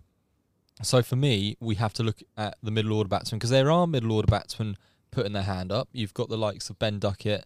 So 0.82 1.02
for 1.04 1.16
me, 1.16 1.58
we 1.60 1.76
have 1.76 1.94
to 1.94 2.04
look 2.04 2.22
at 2.38 2.58
the 2.64 2.72
middle 2.72 2.94
order 2.94 3.08
batsmen 3.10 3.38
because 3.40 3.50
there 3.50 3.70
are 3.72 3.86
middle 3.88 4.12
order 4.12 4.28
batsmen 4.28 4.78
putting 5.12 5.34
their 5.34 5.44
hand 5.44 5.72
up. 5.72 5.90
You've 5.92 6.14
got 6.14 6.30
the 6.30 6.38
likes 6.38 6.70
of 6.70 6.80
Ben 6.80 7.00
Duckett. 7.00 7.46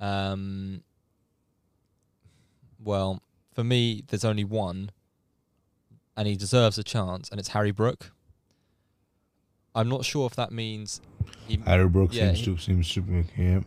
Um, 0.00 0.82
well, 2.84 3.22
for 3.52 3.64
me, 3.64 4.02
there's 4.08 4.24
only 4.24 4.44
one, 4.44 4.90
and 6.16 6.28
he 6.28 6.36
deserves 6.36 6.78
a 6.78 6.82
chance, 6.84 7.28
and 7.30 7.38
it's 7.40 7.48
Harry 7.50 7.70
Brook. 7.70 8.12
I'm 9.74 9.88
not 9.88 10.04
sure 10.04 10.26
if 10.26 10.36
that 10.36 10.52
means 10.52 11.00
he, 11.48 11.56
Harry 11.66 11.88
Brooks 11.88 12.14
Yeah, 12.14 12.32
seems 12.32 12.38
he- 12.38 12.44
to 12.44 12.58
seems 12.58 12.92
to 12.94 13.00
be 13.02 13.24
yeah. 13.36 13.60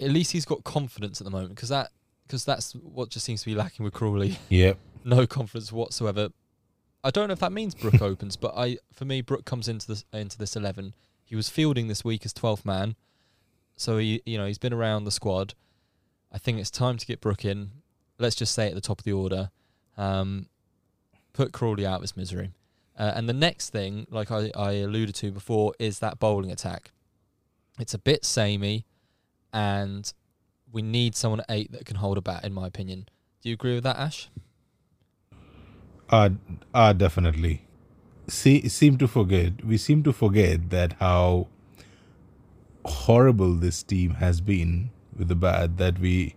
at 0.00 0.10
least 0.10 0.32
he's 0.32 0.44
got 0.44 0.62
confidence 0.64 1.20
at 1.20 1.24
the 1.24 1.30
moment 1.30 1.54
because 1.54 1.70
that 1.70 1.90
because 2.26 2.44
that's 2.44 2.72
what 2.74 3.08
just 3.08 3.24
seems 3.24 3.40
to 3.40 3.46
be 3.46 3.54
lacking 3.54 3.84
with 3.84 3.94
Crawley. 3.94 4.38
Yeah. 4.50 4.74
no 5.04 5.26
confidence 5.26 5.72
whatsoever. 5.72 6.28
I 7.02 7.10
don't 7.10 7.28
know 7.28 7.32
if 7.32 7.38
that 7.38 7.52
means 7.52 7.74
Brook 7.74 8.02
opens, 8.02 8.36
but 8.36 8.52
I 8.56 8.78
for 8.92 9.04
me 9.06 9.22
Brook 9.22 9.44
comes 9.46 9.68
into 9.68 9.86
this 9.86 10.04
into 10.12 10.36
this 10.36 10.54
eleven. 10.56 10.92
He 11.24 11.34
was 11.36 11.48
fielding 11.48 11.88
this 11.88 12.04
week 12.04 12.26
as 12.26 12.32
twelfth 12.34 12.66
man, 12.66 12.96
so 13.76 13.96
he 13.96 14.20
you 14.26 14.36
know 14.36 14.46
he's 14.46 14.58
been 14.58 14.74
around 14.74 15.04
the 15.04 15.10
squad. 15.10 15.54
I 16.30 16.36
think 16.36 16.58
it's 16.58 16.70
time 16.70 16.98
to 16.98 17.06
get 17.06 17.22
Brook 17.22 17.42
in. 17.46 17.70
Let's 18.18 18.34
just 18.34 18.54
say 18.54 18.68
at 18.68 18.74
the 18.74 18.80
top 18.80 19.00
of 19.00 19.04
the 19.04 19.12
order, 19.12 19.50
um, 19.96 20.46
put 21.32 21.52
Crawley 21.52 21.86
out 21.86 21.96
of 21.96 22.02
his 22.02 22.16
misery. 22.16 22.52
Uh, 22.98 23.12
and 23.14 23.28
the 23.28 23.32
next 23.32 23.70
thing, 23.70 24.06
like 24.10 24.30
I, 24.30 24.50
I 24.56 24.72
alluded 24.72 25.14
to 25.16 25.30
before, 25.30 25.72
is 25.78 26.00
that 26.00 26.18
bowling 26.18 26.50
attack. 26.50 26.90
It's 27.78 27.94
a 27.94 27.98
bit 27.98 28.24
samey, 28.24 28.86
and 29.52 30.12
we 30.72 30.82
need 30.82 31.14
someone 31.14 31.40
at 31.40 31.46
eight 31.48 31.70
that 31.72 31.84
can 31.84 31.96
hold 31.96 32.18
a 32.18 32.20
bat. 32.20 32.44
In 32.44 32.52
my 32.52 32.66
opinion, 32.66 33.08
do 33.40 33.48
you 33.48 33.54
agree 33.54 33.74
with 33.74 33.84
that, 33.84 33.96
Ash? 33.96 34.28
Uh, 36.10 36.30
uh 36.74 36.92
definitely. 36.92 37.66
See, 38.26 38.68
seem 38.68 38.98
to 38.98 39.06
forget. 39.06 39.64
We 39.64 39.76
seem 39.76 40.02
to 40.02 40.12
forget 40.12 40.70
that 40.70 40.94
how 40.94 41.46
horrible 42.84 43.54
this 43.54 43.82
team 43.84 44.14
has 44.14 44.40
been 44.40 44.90
with 45.16 45.28
the 45.28 45.36
bat. 45.36 45.76
That 45.76 46.00
we 46.00 46.34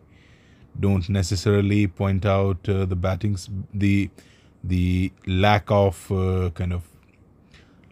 don't 0.80 1.08
necessarily 1.10 1.88
point 1.88 2.26
out 2.26 2.68
uh, 2.70 2.86
the 2.86 2.96
batting's 2.96 3.50
the 3.74 4.10
the 4.64 5.12
lack 5.28 5.70
of 5.70 6.12
uh, 6.12 6.50
kind 6.52 6.72
of 6.74 6.84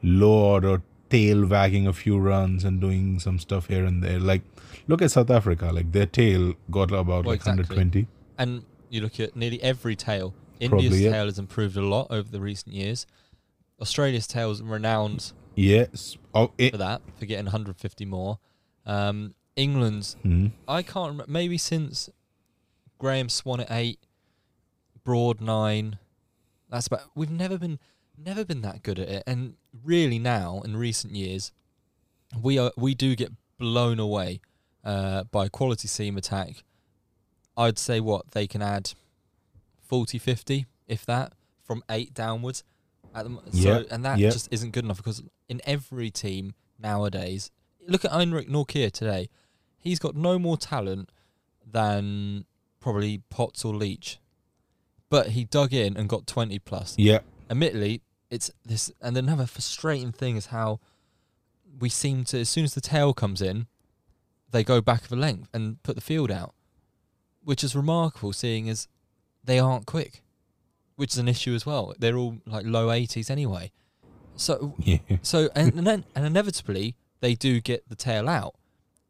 low 0.03 0.51
order 0.53 0.81
tail 1.09 1.45
wagging 1.45 1.87
a 1.87 1.93
few 1.93 2.17
runs 2.17 2.63
and 2.63 2.79
doing 2.79 3.19
some 3.19 3.39
stuff 3.39 3.67
here 3.67 3.83
and 3.85 4.03
there. 4.03 4.19
Like 4.19 4.43
look 4.87 5.01
at 5.01 5.11
South 5.11 5.29
Africa. 5.29 5.71
Like 5.73 5.91
their 5.91 6.05
tail 6.05 6.53
got 6.69 6.91
about 6.91 7.07
Well, 7.07 7.21
like 7.23 7.37
exactly. 7.41 7.63
120. 7.63 8.07
And 8.37 8.63
you 8.89 9.01
look 9.01 9.19
at 9.19 9.35
nearly 9.35 9.61
every 9.61 9.95
tail. 9.95 10.33
India's 10.59 10.89
Probably, 10.89 11.05
yeah. 11.05 11.11
tail 11.11 11.25
has 11.25 11.39
improved 11.39 11.77
a 11.77 11.81
lot 11.81 12.07
over 12.09 12.29
the 12.29 12.39
recent 12.41 12.75
years. 12.75 13.05
Australia's 13.81 14.27
tail 14.27 14.51
is 14.51 14.61
renowned 14.61 15.31
Yes. 15.55 16.17
Oh, 16.33 16.51
it, 16.57 16.71
for 16.71 16.77
that, 16.77 17.01
for 17.17 17.25
getting 17.25 17.45
150 17.45 18.05
more. 18.05 18.39
Um, 18.85 19.33
England's, 19.55 20.15
Hmm. 20.23 20.47
I 20.67 20.83
can't 20.83 21.11
remember, 21.11 21.25
maybe 21.31 21.57
since 21.57 22.09
Graeme 22.99 23.29
Swann 23.29 23.61
at 23.61 23.71
eight, 23.71 23.99
Broad 25.03 25.41
nine. 25.41 25.97
That's 26.69 26.85
about. 26.85 27.01
We've 27.15 27.31
never 27.31 27.57
been, 27.57 27.79
never 28.15 28.45
been 28.45 28.61
that 28.61 28.83
good 28.83 28.99
at 28.99 29.09
it. 29.09 29.23
And 29.25 29.55
really 29.83 30.19
now, 30.19 30.61
in 30.63 30.77
recent 30.77 31.15
years, 31.15 31.51
we 32.39 32.59
are 32.59 32.71
we 32.77 32.93
do 32.93 33.15
get 33.15 33.31
blown 33.57 33.99
away 33.99 34.41
uh, 34.83 35.23
by 35.23 35.47
quality 35.49 35.87
seam 35.87 36.17
attack. 36.17 36.63
I'd 37.57 37.79
say 37.79 37.99
what 37.99 38.31
they 38.31 38.47
can 38.47 38.61
add 38.61 38.93
40, 39.87 40.17
50, 40.17 40.65
if 40.87 41.05
that, 41.05 41.33
from 41.63 41.83
eight 41.89 42.13
downwards. 42.13 42.63
At 43.13 43.25
the, 43.25 43.39
Yeah, 43.51 43.79
so, 43.79 43.85
and 43.91 44.05
that 44.05 44.19
yeah. 44.19 44.29
just 44.29 44.47
isn't 44.51 44.71
good 44.71 44.85
enough 44.85 44.97
because 44.97 45.23
in 45.49 45.59
every 45.65 46.11
team 46.11 46.53
nowadays, 46.77 47.51
look 47.87 48.05
at 48.05 48.11
Heinrich 48.11 48.47
Nortje 48.47 48.91
today. 48.91 49.29
He's 49.77 49.99
got 49.99 50.15
no 50.15 50.37
more 50.37 50.57
talent 50.57 51.09
than 51.65 52.45
probably 52.79 53.21
Potts 53.29 53.63
or 53.65 53.75
Leach, 53.75 54.19
but 55.09 55.29
he 55.29 55.43
dug 55.43 55.73
in 55.73 55.97
and 55.97 56.07
got 56.09 56.27
20 56.27 56.59
plus 56.59 56.95
Yeah. 56.97 57.19
admittedly, 57.49 58.01
it's 58.29 58.51
this, 58.65 58.91
and 59.01 59.17
another 59.17 59.45
frustrating 59.45 60.11
thing 60.11 60.35
is 60.37 60.47
how 60.47 60.79
we 61.79 61.89
seem 61.89 62.23
to, 62.25 62.39
as 62.39 62.49
soon 62.49 62.63
as 62.63 62.73
the 62.73 62.81
tail 62.81 63.13
comes 63.13 63.41
in, 63.41 63.67
they 64.51 64.63
go 64.63 64.81
back 64.81 65.05
of 65.05 65.11
a 65.11 65.15
length 65.15 65.49
and 65.53 65.81
put 65.83 65.95
the 65.95 66.01
field 66.01 66.31
out, 66.31 66.53
which 67.43 67.63
is 67.63 67.75
remarkable, 67.75 68.33
seeing 68.33 68.69
as 68.69 68.87
they 69.43 69.59
aren't 69.59 69.85
quick, 69.85 70.23
which 70.95 71.13
is 71.13 71.17
an 71.17 71.27
issue 71.27 71.53
as 71.55 71.65
well. 71.65 71.93
They're 71.97 72.17
all 72.17 72.37
like 72.45 72.65
low 72.65 72.87
80s 72.89 73.29
anyway. 73.29 73.71
So, 74.35 74.75
Yeah. 74.79 74.99
so 75.21 75.49
and, 75.55 75.73
and 75.75 75.85
then 75.87 76.05
and 76.15 76.25
inevitably 76.25 76.95
they 77.21 77.35
do 77.35 77.59
get 77.61 77.87
the 77.89 77.95
tail 77.95 78.29
out, 78.29 78.55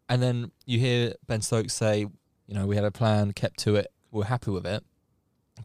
and 0.08 0.22
then 0.22 0.52
you 0.66 0.80
hear 0.80 1.14
Ben 1.28 1.42
Stokes 1.42 1.74
say, 1.74 2.08
you 2.50 2.56
know, 2.56 2.66
we 2.66 2.76
had 2.76 2.84
a 2.84 2.90
plan, 2.92 3.32
kept 3.32 3.60
to 3.60 3.76
it, 3.76 3.92
we're 4.12 4.26
happy 4.26 4.50
with 4.50 4.66
it, 4.66 4.84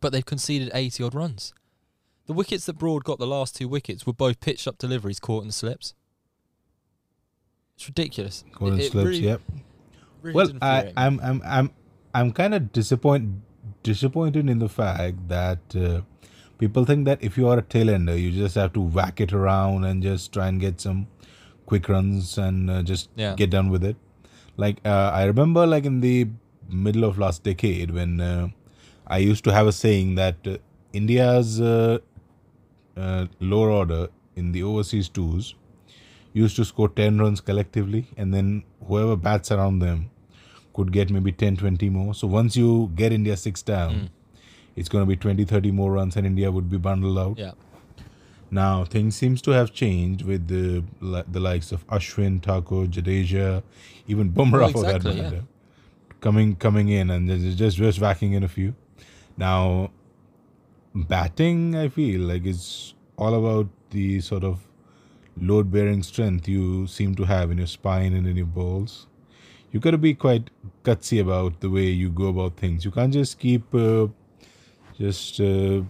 but 0.02 0.12
they've 0.12 0.26
conceded 0.26 0.70
80 0.74 1.02
odd 1.02 1.14
runs. 1.14 1.54
The 2.26 2.34
wickets 2.34 2.66
that 2.66 2.74
Broad 2.74 3.04
got, 3.04 3.18
the 3.18 3.26
last 3.26 3.56
two 3.56 3.68
wickets, 3.68 4.06
were 4.06 4.12
both 4.12 4.38
pitched 4.40 4.68
up 4.68 4.76
deliveries 4.76 5.18
caught 5.18 5.42
in 5.42 5.46
the 5.48 5.52
slips. 5.54 5.94
It's 7.76 7.88
ridiculous. 7.88 8.44
It- 8.60 8.66
it 8.80 8.90
slips. 8.92 8.94
really- 9.08 9.18
yep. 9.20 9.40
really 10.22 10.34
Well, 10.34 10.50
I, 10.60 10.92
I'm, 10.96 11.18
I'm 11.20 11.42
I'm 11.44 11.70
I'm 12.14 12.32
kind 12.32 12.54
of 12.54 12.70
disappointed 12.72 13.40
disappointed 13.82 14.48
in 14.48 14.58
the 14.58 14.68
fact 14.68 15.28
that 15.28 15.58
uh, 15.76 16.02
people 16.58 16.84
think 16.84 17.04
that 17.06 17.22
if 17.22 17.36
you 17.38 17.48
are 17.48 17.58
a 17.58 17.62
tail 17.62 17.90
ender, 17.90 18.16
you 18.16 18.30
just 18.30 18.54
have 18.56 18.72
to 18.74 18.80
whack 18.80 19.20
it 19.20 19.32
around 19.32 19.84
and 19.84 20.02
just 20.02 20.32
try 20.32 20.48
and 20.48 20.60
get 20.60 20.80
some 20.80 21.06
quick 21.66 21.88
runs 21.88 22.38
and 22.38 22.70
uh, 22.70 22.82
just 22.82 23.08
Yeah. 23.16 23.34
get 23.34 23.50
done 23.50 23.68
with 23.70 23.84
it. 23.84 23.96
Like 24.56 24.78
uh, 24.84 25.10
I 25.12 25.24
remember, 25.24 25.66
like 25.66 25.84
in 25.84 26.00
the 26.00 26.28
middle 26.68 27.04
of 27.04 27.18
last 27.18 27.42
decade, 27.42 27.90
when 27.90 28.20
uh, 28.20 28.48
I 29.06 29.18
used 29.18 29.44
to 29.44 29.52
have 29.52 29.66
a 29.66 29.72
saying 29.72 30.14
that 30.16 30.36
uh, 30.46 30.56
India's 30.92 31.60
uh, 31.60 31.98
uh, 32.96 33.26
lower 33.40 33.70
order 33.70 34.08
in 34.36 34.52
the 34.52 34.62
overseas 34.62 35.08
tours 35.08 35.54
used 36.32 36.56
to 36.56 36.64
score 36.64 36.88
10 36.88 37.18
runs 37.18 37.40
collectively 37.40 38.06
and 38.16 38.34
then 38.34 38.64
whoever 38.88 39.14
bats 39.16 39.52
around 39.52 39.78
them 39.78 40.10
could 40.72 40.90
get 40.90 41.08
maybe 41.10 41.30
10 41.30 41.56
20 41.56 41.88
more 41.90 42.12
so 42.14 42.26
once 42.26 42.56
you 42.56 42.90
get 42.96 43.12
india 43.12 43.36
6 43.36 43.62
down 43.62 43.92
Mm. 43.94 44.08
it's 44.74 44.88
going 44.88 45.02
to 45.04 45.08
be 45.08 45.14
20 45.16 45.44
30 45.44 45.70
more 45.70 45.92
runs 45.92 46.16
and 46.16 46.26
india 46.26 46.50
would 46.50 46.68
be 46.68 46.76
bundled 46.76 47.16
out 47.18 47.38
yeah. 47.38 47.52
now 48.50 48.84
things 48.84 49.14
seems 49.14 49.40
to 49.42 49.52
have 49.52 49.72
changed 49.72 50.22
with 50.22 50.48
the 50.48 50.82
the 51.30 51.38
likes 51.40 51.70
of 51.70 51.86
ashwin 51.88 52.40
thakur 52.42 52.86
jadeja 52.86 53.62
even 54.08 54.30
bumrah 54.32 54.62
Well, 54.62 54.72
for 54.72 54.82
that 54.82 54.96
exactly, 54.96 55.20
yeah. 55.20 55.40
Coming 56.24 56.56
coming 56.56 56.88
in 56.88 57.10
and 57.10 57.28
just 57.28 57.58
just 57.58 57.76
just 57.76 58.00
whacking 58.00 58.32
in 58.32 58.42
a 58.42 58.48
few. 58.48 58.74
Now 59.36 59.90
batting 60.94 61.74
i 61.74 61.88
feel 61.88 62.20
like 62.20 62.46
it's 62.46 62.94
all 63.16 63.34
about 63.34 63.68
the 63.90 64.20
sort 64.20 64.44
of 64.44 64.60
load 65.40 65.70
bearing 65.72 66.04
strength 66.04 66.46
you 66.48 66.86
seem 66.86 67.16
to 67.16 67.24
have 67.24 67.50
in 67.50 67.58
your 67.58 67.66
spine 67.66 68.14
and 68.14 68.28
in 68.28 68.36
your 68.36 68.46
balls. 68.46 69.08
You 69.72 69.80
got 69.80 69.90
to 69.90 69.98
be 69.98 70.14
quite 70.14 70.50
gutsy 70.84 71.20
about 71.20 71.60
the 71.60 71.68
way 71.68 71.86
you 71.86 72.08
go 72.08 72.28
about 72.28 72.56
things. 72.56 72.84
You 72.84 72.92
can't 72.92 73.12
just 73.12 73.40
keep 73.40 73.74
uh, 73.74 74.06
just 74.96 75.40
uh, 75.40 75.82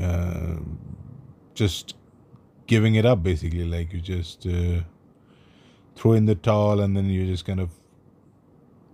uh, 0.00 0.56
just 1.54 1.96
giving 2.68 2.94
it 2.94 3.04
up 3.04 3.22
basically. 3.24 3.64
Like 3.64 3.92
you 3.92 4.00
just 4.00 4.46
uh, 4.46 4.82
throw 5.96 6.12
in 6.12 6.26
the 6.26 6.36
towel 6.36 6.80
and 6.80 6.96
then 6.96 7.06
you 7.06 7.26
just 7.26 7.44
kind 7.44 7.58
of 7.58 7.81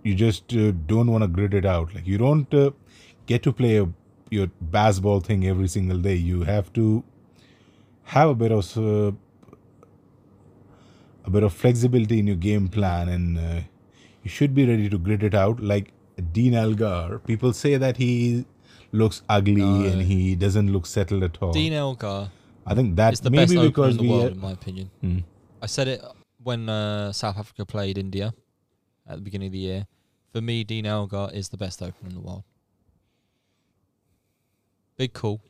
you 0.03 0.15
just 0.15 0.53
uh, 0.53 0.71
don't 0.91 1.11
want 1.11 1.23
to 1.23 1.27
grit 1.27 1.53
it 1.53 1.65
out 1.65 1.93
like 1.93 2.05
you 2.07 2.17
don't 2.17 2.53
uh, 2.53 2.71
get 3.25 3.43
to 3.43 3.51
play 3.53 3.77
a, 3.77 3.87
your 4.29 4.47
Bazball 4.71 5.23
thing 5.25 5.45
every 5.45 5.67
single 5.67 5.97
day 5.97 6.15
you 6.15 6.43
have 6.43 6.71
to 6.73 7.03
have 8.15 8.29
a 8.29 8.35
bit 8.35 8.51
of 8.51 8.77
uh, 8.77 9.11
a 11.25 11.29
bit 11.29 11.43
of 11.43 11.53
flexibility 11.53 12.19
in 12.19 12.27
your 12.27 12.35
game 12.35 12.67
plan 12.67 13.09
and 13.09 13.37
uh, 13.37 13.61
you 14.23 14.29
should 14.29 14.53
be 14.55 14.65
ready 14.67 14.89
to 14.89 14.97
grit 14.97 15.23
it 15.23 15.33
out 15.35 15.59
like 15.61 15.91
Dean 16.31 16.53
Elgar 16.53 17.19
people 17.25 17.53
say 17.53 17.75
that 17.77 17.97
he 17.97 18.45
looks 18.91 19.21
ugly 19.29 19.61
No. 19.61 19.85
and 19.85 20.01
he 20.01 20.35
doesn't 20.35 20.71
look 20.71 20.85
settled 20.85 21.23
at 21.23 21.37
all 21.41 21.51
Dean 21.51 21.73
Elgar 21.73 22.29
I 22.65 22.75
think 22.75 22.95
that 22.97 23.13
is 23.13 23.19
the 23.21 23.29
maybe 23.29 23.57
opener 23.57 23.67
because 23.69 23.91
in 23.95 23.97
the 23.97 24.03
we 24.03 24.09
world, 24.09 24.23
had- 24.23 24.31
in 24.33 24.39
my 24.41 24.51
opinion. 24.51 24.91
Hmm. 25.01 25.17
I 25.61 25.65
said 25.65 25.87
it 25.87 26.03
when 26.43 26.69
uh, 26.69 27.11
South 27.11 27.37
Africa 27.37 27.65
played 27.65 27.97
India 27.97 28.33
at 29.09 29.15
the 29.15 29.21
beginning 29.21 29.47
of 29.47 29.53
the 29.53 29.59
year. 29.59 29.87
For 30.31 30.41
me, 30.41 30.63
Dean 30.63 30.85
Elgar 30.85 31.29
is 31.33 31.49
the 31.49 31.57
best 31.57 31.81
opener 31.81 32.09
in 32.09 32.15
the 32.15 32.21
world. 32.21 32.43
Big 34.97 35.13
call. 35.13 35.41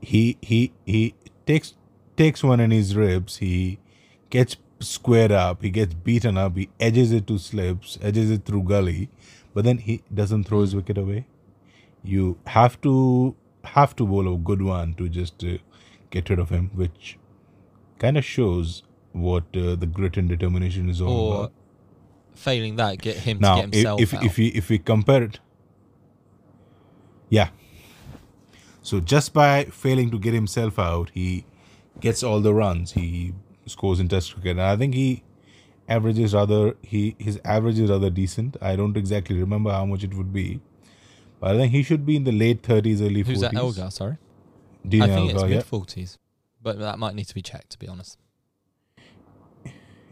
he 0.00 0.36
he 0.42 0.72
he 0.86 1.14
takes 1.46 1.74
takes 2.16 2.42
one 2.42 2.60
in 2.60 2.70
his 2.70 2.94
ribs 2.96 3.36
he 3.38 3.78
gets 4.30 4.56
squared 4.80 5.32
up 5.32 5.62
he 5.62 5.70
gets 5.70 5.94
beaten 6.08 6.36
up 6.42 6.56
he 6.56 6.68
edges 6.78 7.10
it 7.18 7.26
to 7.26 7.38
slips 7.38 7.98
edges 8.02 8.30
it 8.30 8.44
through 8.44 8.62
gully 8.62 9.08
but 9.54 9.64
then 9.64 9.78
he 9.78 10.02
doesn't 10.20 10.44
throw 10.44 10.60
his 10.60 10.74
wicket 10.76 10.98
away 10.98 11.26
you 12.02 12.38
have 12.46 12.80
to 12.82 12.94
have 13.64 13.96
to 13.96 14.06
bowl 14.06 14.32
a 14.32 14.36
good 14.36 14.62
one 14.62 14.94
to 14.94 15.08
just 15.08 15.42
uh, 15.44 15.56
get 16.10 16.28
rid 16.30 16.38
of 16.38 16.50
him, 16.50 16.70
which 16.74 17.18
kind 17.98 18.18
of 18.18 18.24
shows 18.24 18.82
what 19.12 19.44
uh, 19.56 19.74
the 19.74 19.86
grit 19.86 20.16
and 20.16 20.28
determination 20.28 20.88
is 20.88 21.00
all 21.00 21.20
Or 21.20 21.36
about. 21.36 21.52
Failing 22.34 22.76
that, 22.76 22.98
get 22.98 23.16
him 23.16 23.38
to 23.38 23.42
get 23.42 23.58
if 23.58 23.72
himself 23.72 24.00
if, 24.00 24.14
out. 24.14 24.24
if 24.24 24.36
we 24.36 24.46
if 24.48 24.68
we 24.68 24.78
compare 24.78 25.22
it, 25.22 25.40
yeah. 27.28 27.48
So 28.82 29.00
just 29.00 29.32
by 29.32 29.64
failing 29.64 30.10
to 30.10 30.18
get 30.18 30.34
himself 30.34 30.78
out, 30.78 31.10
he 31.14 31.46
gets 32.00 32.22
all 32.22 32.40
the 32.40 32.52
runs. 32.52 32.92
He 32.92 33.34
scores 33.66 34.00
in 34.00 34.08
Test 34.08 34.34
cricket, 34.34 34.52
and 34.52 34.62
I 34.62 34.76
think 34.76 34.94
he 34.94 35.22
averages 35.88 36.34
rather 36.34 36.76
he 36.82 37.16
his 37.18 37.40
average 37.44 37.78
is 37.78 37.90
rather 37.90 38.10
decent. 38.10 38.56
I 38.60 38.76
don't 38.76 38.96
exactly 38.96 39.38
remember 39.38 39.70
how 39.70 39.86
much 39.86 40.04
it 40.04 40.14
would 40.14 40.32
be, 40.32 40.60
but 41.40 41.54
I 41.54 41.58
think 41.58 41.72
he 41.72 41.82
should 41.82 42.04
be 42.04 42.16
in 42.16 42.24
the 42.24 42.32
late 42.32 42.62
thirties, 42.62 43.00
early 43.00 43.22
forties. 43.22 43.42
Who's 43.42 43.50
forties. 43.50 43.76
that 43.76 43.82
Elgar? 43.84 43.90
Sorry, 43.90 44.16
Dean 44.86 45.02
I 45.02 45.06
think 45.08 45.30
it's 45.30 45.34
Elgar, 45.34 45.48
yeah. 45.48 45.56
mid 45.56 45.64
forties, 45.64 46.18
but 46.62 46.78
that 46.78 46.98
might 46.98 47.14
need 47.14 47.28
to 47.28 47.34
be 47.34 47.42
checked. 47.42 47.70
To 47.70 47.78
be 47.78 47.88
honest. 47.88 48.18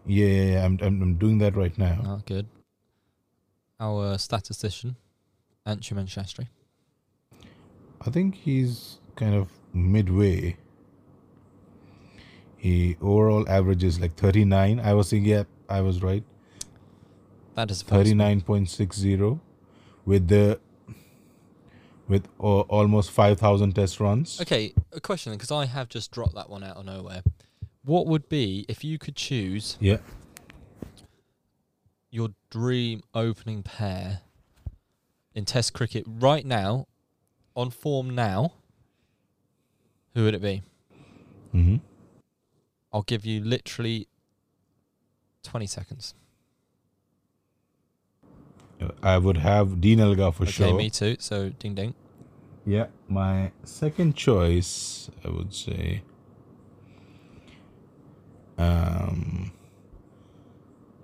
Yeah, 0.06 0.26
yeah, 0.26 0.42
yeah. 0.52 0.64
I'm, 0.64 0.78
I'm 0.82 1.02
I'm 1.02 1.14
doing 1.14 1.38
that 1.38 1.56
right 1.56 1.76
now. 1.78 2.02
Ah, 2.06 2.20
good. 2.26 2.46
Our 3.80 4.18
statistician, 4.18 4.96
Anshuman 5.66 6.06
Shastri. 6.06 6.48
I 8.04 8.10
think 8.10 8.34
he's 8.34 8.98
kind 9.16 9.34
of 9.34 9.48
midway. 9.72 10.56
He 12.56 12.96
overall 13.00 13.48
averages 13.48 13.98
like 14.00 14.14
39. 14.14 14.78
I 14.80 14.94
was 14.94 15.08
saying, 15.08 15.24
yeah, 15.24 15.44
I 15.68 15.80
was 15.80 16.00
right. 16.02 16.22
That 17.54 17.70
is 17.70 17.82
39.60 17.82 19.40
with 20.04 20.28
the 20.28 20.60
with 22.08 22.28
uh, 22.40 22.60
almost 22.60 23.10
5000 23.10 23.74
test 23.74 24.00
runs. 24.00 24.40
Okay, 24.40 24.74
a 24.92 25.00
question 25.00 25.32
because 25.32 25.50
I 25.50 25.66
have 25.66 25.88
just 25.88 26.10
dropped 26.10 26.34
that 26.34 26.50
one 26.50 26.62
out 26.62 26.76
of 26.76 26.84
nowhere. 26.84 27.22
What 27.84 28.06
would 28.06 28.28
be 28.28 28.64
if 28.68 28.84
you 28.84 28.98
could 28.98 29.16
choose 29.16 29.76
Yeah. 29.80 29.98
your 32.10 32.30
dream 32.50 33.02
opening 33.14 33.62
pair 33.62 34.20
in 35.34 35.44
Test 35.44 35.72
cricket 35.72 36.04
right 36.06 36.44
now, 36.44 36.86
on 37.56 37.70
form 37.70 38.14
now? 38.14 38.52
Who 40.14 40.24
would 40.24 40.34
it 40.34 40.42
be? 40.42 40.62
hmm 41.52 41.76
I'll 42.92 43.02
give 43.02 43.24
you 43.24 43.42
literally 43.42 44.06
twenty 45.42 45.66
seconds. 45.66 46.14
I 49.02 49.16
would 49.16 49.38
have 49.38 49.80
Dean 49.80 50.00
Elgar 50.00 50.32
for 50.32 50.42
okay, 50.42 50.52
sure. 50.52 50.74
me 50.74 50.90
too. 50.90 51.16
So 51.18 51.50
ding 51.50 51.74
ding. 51.74 51.94
Yeah, 52.66 52.86
my 53.08 53.52
second 53.64 54.14
choice, 54.16 55.10
I 55.24 55.30
would 55.30 55.54
say, 55.54 56.02
um, 58.58 59.52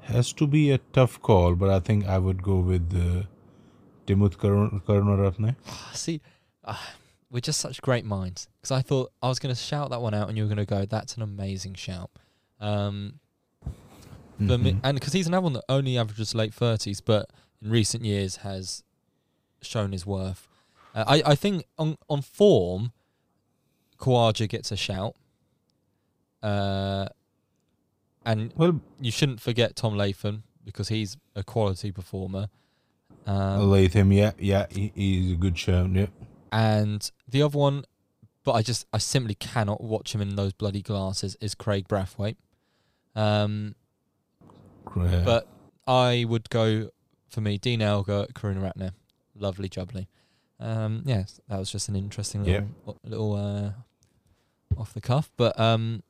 has 0.03 0.33
to 0.35 0.47
be 0.47 0.71
a 0.71 0.79
tough 0.93 1.21
call, 1.21 1.55
but 1.55 1.71
I 1.71 1.81
think 1.81 2.07
I 2.07 2.19
would 2.19 2.43
go 2.43 2.57
with 2.57 2.95
uh, 2.95 3.27
Karun- 4.07 4.83
Karunaratne. 4.85 5.57
See, 5.93 6.21
uh, 6.65 6.77
we're 7.31 7.41
just 7.41 7.61
such 7.61 7.81
great 7.83 8.05
minds. 8.05 8.49
Because 8.61 8.71
I 8.71 8.83
thought 8.83 9.13
I 9.23 9.29
was 9.29 9.39
going 9.39 9.55
to 9.55 9.61
shout 9.61 9.91
that 9.91 10.01
one 10.01 10.15
out, 10.15 10.29
and 10.29 10.37
you 10.37 10.45
were 10.45 10.49
going 10.49 10.65
to 10.67 10.67
go, 10.67 10.85
"That's 10.87 11.17
an 11.17 11.23
amazing 11.23 11.75
shout." 11.75 12.11
Um, 12.61 13.21
for 14.47 14.57
me, 14.59 14.77
and 14.83 14.95
because 14.99 15.13
he's 15.13 15.27
another 15.27 15.43
one 15.43 15.53
that 15.55 15.65
only 15.69 15.99
averages 15.99 16.35
late 16.35 16.55
thirties, 16.55 17.01
but 17.01 17.31
in 17.63 17.71
recent 17.71 18.05
years 18.05 18.37
has 18.37 18.83
shown 19.61 19.93
his 19.93 20.07
worth. 20.07 20.49
Uh, 20.95 21.05
I 21.07 21.23
I 21.27 21.35
think 21.35 21.65
on 21.77 21.99
on 22.09 22.23
form, 22.23 22.93
Khawaja 23.99 24.49
gets 24.49 24.71
a 24.73 24.77
shout. 24.77 25.17
Uh, 26.43 27.09
and 28.31 28.53
Well, 28.57 28.81
you 29.01 29.11
shouldn't 29.11 29.41
forget 29.41 29.75
Tom 29.77 29.97
Latham 29.97 30.43
because 30.65 30.89
he's 30.89 31.17
a 31.35 31.43
quality 31.43 31.91
performer. 31.93 32.49
Um, 33.27 33.71
Latham, 33.71 34.13
yeah, 34.13 34.33
yeah, 34.39 34.67
he, 34.71 34.93
he's 34.95 35.33
a 35.33 35.37
good 35.37 35.59
show, 35.59 35.85
Yeah, 35.93 36.07
and 36.53 37.11
the 37.29 37.43
other 37.43 37.59
one, 37.59 37.85
but 38.45 38.53
I 38.53 38.63
just 38.63 38.87
I 38.93 38.99
simply 38.99 39.35
cannot 39.35 39.83
watch 39.83 40.15
him 40.15 40.21
in 40.21 40.37
those 40.37 40.53
bloody 40.53 40.81
glasses 40.83 41.37
is 41.41 41.55
Kraigg 41.55 41.89
Brathwaite. 41.89 42.37
Um, 43.15 43.75
Cra- 44.85 45.23
but 45.25 45.49
I 45.87 46.25
would 46.29 46.49
go 46.51 46.91
for 47.29 47.41
me 47.41 47.59
Dean 47.59 47.83
Elgar, 47.83 48.27
Karunaratne, 48.35 48.93
lovely 49.35 49.69
jubbly. 49.69 50.07
Um, 50.61 51.03
yes, 51.05 51.41
that 51.49 51.59
was 51.59 51.71
just 51.71 51.89
an 51.89 51.97
interesting 51.97 52.45
Yeah. 52.45 52.63
little 52.87 53.01
little 53.05 53.35
uh, 53.35 54.81
off 54.81 54.95
the 54.95 55.01
cuff, 55.01 55.31
but 55.37 55.59
um, 55.61 56.03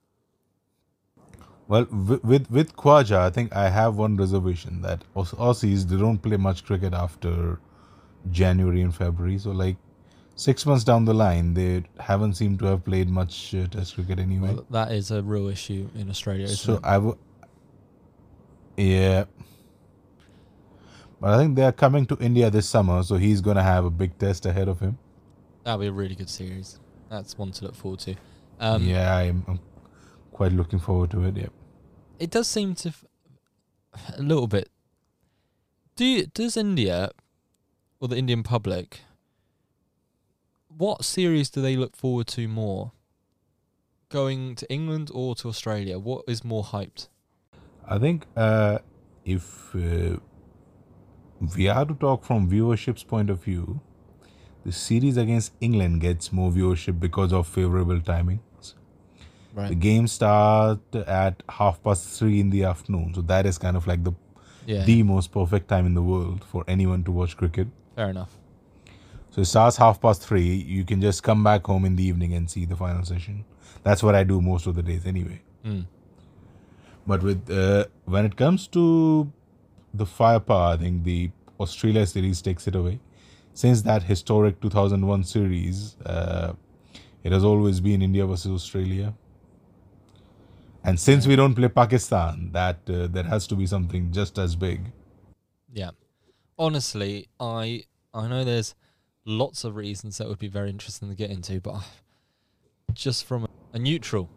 Well, 1.69 1.87
with 1.91 2.25
with, 2.25 2.51
with 2.51 2.77
Khwaja, 2.77 3.19
I 3.19 3.31
think 3.31 3.55
I 3.55 3.69
have 3.69 3.97
one 3.97 4.17
reservation 4.17 4.81
that 4.83 5.05
Aussies 5.15 5.87
they 5.87 5.99
don't 5.99 6.19
play 6.19 6.39
much 6.39 6.65
cricket 6.65 6.95
after 6.95 7.61
January 8.31 8.81
and 8.81 8.95
February. 8.95 9.39
So 9.39 9.51
like 9.51 9.77
six 10.35 10.65
months 10.65 10.83
down 10.83 11.05
the 11.05 11.13
line, 11.13 11.53
they 11.53 11.85
haven't 12.01 12.35
seemed 12.35 12.59
to 12.61 12.65
have 12.67 12.85
played 12.85 13.11
much 13.11 13.55
uh, 13.55 13.67
Test 13.67 13.95
cricket 13.95 14.19
anyway. 14.19 14.55
well, 14.55 14.65
that 14.71 14.93
is 14.93 15.11
a 15.11 15.23
real 15.23 15.49
issue 15.49 15.89
in 15.95 16.09
Australia, 16.09 16.45
isn't 16.45 16.57
so 16.57 16.75
it? 16.75 16.81
I 16.85 16.99
would, 16.99 17.19
yeah. 18.79 19.25
But 21.21 21.35
I 21.35 21.39
think 21.39 21.57
they 21.57 21.65
are 21.65 21.73
coming 21.73 22.07
to 22.07 22.17
India 22.19 22.49
this 22.49 22.69
summer, 22.69 23.03
so 23.03 23.17
he's 23.17 23.43
gonna 23.43 23.63
have 23.63 23.85
a 23.85 23.91
big 23.91 24.17
test 24.19 24.47
ahead 24.47 24.69
of 24.69 24.81
him. 24.81 24.97
That'll 25.65 25.81
be 25.81 25.89
a 25.89 25.93
really 25.93 26.15
good 26.15 26.31
series. 26.31 26.79
That's 27.11 27.37
one 27.37 27.53
to 27.53 27.65
look 27.65 27.75
forward 27.75 28.01
to. 28.01 28.15
Um, 28.61 28.85
yeah, 28.85 29.15
I'm, 29.15 29.45
I'm 29.47 29.61
quite 30.39 30.53
looking 30.53 30.79
forward 30.79 31.11
to 31.11 31.25
it. 31.29 31.37
Yeah. 31.37 31.53
it 32.25 32.31
does 32.31 32.49
seem 32.57 32.75
to 32.83 32.89
f- 32.91 33.05
a 34.17 34.23
little 34.23 34.47
bit. 34.47 34.69
Do 35.97 36.05
you, 36.05 36.27
does 36.27 36.57
India 36.57 37.11
or 38.01 38.07
the 38.09 38.17
Indian 38.17 38.43
public? 38.45 39.01
What 40.85 41.05
series 41.05 41.51
do 41.51 41.61
they 41.61 41.75
look 41.77 41.97
forward 41.97 42.29
to 42.29 42.47
more? 42.47 42.93
Going 44.11 44.55
to 44.61 44.65
England 44.73 45.11
or 45.13 45.35
to 45.41 45.49
Australia? 45.49 45.99
What 45.99 46.23
is 46.29 46.45
more 46.45 46.63
hyped? 46.63 47.09
I 47.95 47.99
think 47.99 48.27
uh, 48.37 48.79
if 49.25 49.75
uh, 49.75 50.19
we 51.57 51.69
are 51.69 51.85
to 51.85 51.95
talk 51.95 52.25
from 52.25 52.49
viewership's 52.49 53.03
point 53.03 53.29
of 53.29 53.43
view, 53.43 53.81
the 54.65 54.73
series 54.73 55.17
against 55.17 55.53
England 55.61 56.01
gets 56.01 56.33
more 56.33 56.51
viewership 56.53 57.01
because 57.01 57.33
of 57.33 57.49
favorable 57.49 58.01
timings. 59.59 59.69
The 59.69 59.75
game 59.75 60.07
start 60.07 60.95
at 60.95 61.43
half 61.49 61.83
past 61.83 62.09
three 62.19 62.41
in 62.41 62.51
the 62.51 62.65
afternoon, 62.65 63.13
so 63.15 63.23
that 63.23 63.47
is 63.47 63.59
kind 63.59 63.77
of 63.77 63.87
like 63.87 64.05
the 64.05 64.13
Yeah. 64.67 64.85
the 64.85 65.03
most 65.03 65.33
perfect 65.33 65.69
time 65.69 65.87
in 65.87 65.95
the 65.95 66.03
world 66.03 66.45
for 66.45 66.65
anyone 66.69 67.05
to 67.05 67.13
watch 67.13 67.37
cricket. 67.37 67.69
fair 67.97 68.11
enough. 68.11 68.35
So 69.31 69.41
it 69.43 69.47
starts 69.47 69.77
half 69.77 70.01
past 70.01 70.23
three. 70.23 70.55
You 70.77 70.85
can 70.85 71.01
just 71.01 71.23
come 71.23 71.43
back 71.45 71.67
home 71.67 71.85
in 71.85 71.97
the 71.97 72.05
evening 72.05 72.33
and 72.35 72.49
see 72.49 72.65
the 72.65 72.77
final 72.77 73.05
session. 73.05 73.45
That's 73.83 74.03
what 74.03 74.15
I 74.15 74.23
do 74.25 74.41
most 74.41 74.67
of 74.69 74.75
the 74.77 74.83
days 74.83 75.05
anyway. 75.07 75.41
Mm. 75.65 75.87
But 77.07 77.23
with 77.23 77.51
uh, 77.51 77.87
when 78.05 78.25
it 78.25 78.37
comes 78.37 78.67
to 78.69 79.33
the 79.95 80.07
firepower, 80.07 80.75
I 80.75 80.77
think 80.77 81.05
the 81.05 81.31
Australia 81.59 82.07
series 82.07 82.41
takes 82.43 82.67
it 82.69 82.75
away. 82.75 83.01
Since 83.55 83.83
that 83.83 84.05
historic 84.05 84.61
2001 84.61 85.25
series, 85.25 85.97
uh, 86.07 86.53
it 87.25 87.33
has 87.33 87.43
always 87.45 87.81
been 87.81 88.03
India 88.03 88.27
versus 88.27 88.53
Australia. 88.53 89.15
And 90.89 90.99
since 90.99 91.27
we 91.27 91.37
don't 91.37 91.55
play 91.55 91.69
Pakistan, 91.69 92.49
that 92.53 92.79
uh, 92.89 93.09
there 93.09 93.25
has 93.25 93.47
to 93.49 93.55
be 93.55 93.67
something 93.67 94.11
just 94.11 94.39
as 94.39 94.57
big. 94.57 94.81
Yeah. 95.71 95.91
Honestly, 96.59 97.29
I 97.39 97.85
I 98.15 98.27
know 98.27 98.43
there's 98.43 98.75
lots 99.27 99.65
of 99.65 99.77
reasons 99.77 100.17
that 100.17 100.29
would 100.29 100.39
be 100.39 100.49
very 100.49 100.71
interesting 100.71 101.11
to 101.11 101.15
get 101.15 101.29
into, 101.31 101.61
but 101.61 101.83
just 102.95 103.27
from 103.27 103.47
a 103.75 103.79
neutral, 103.79 104.31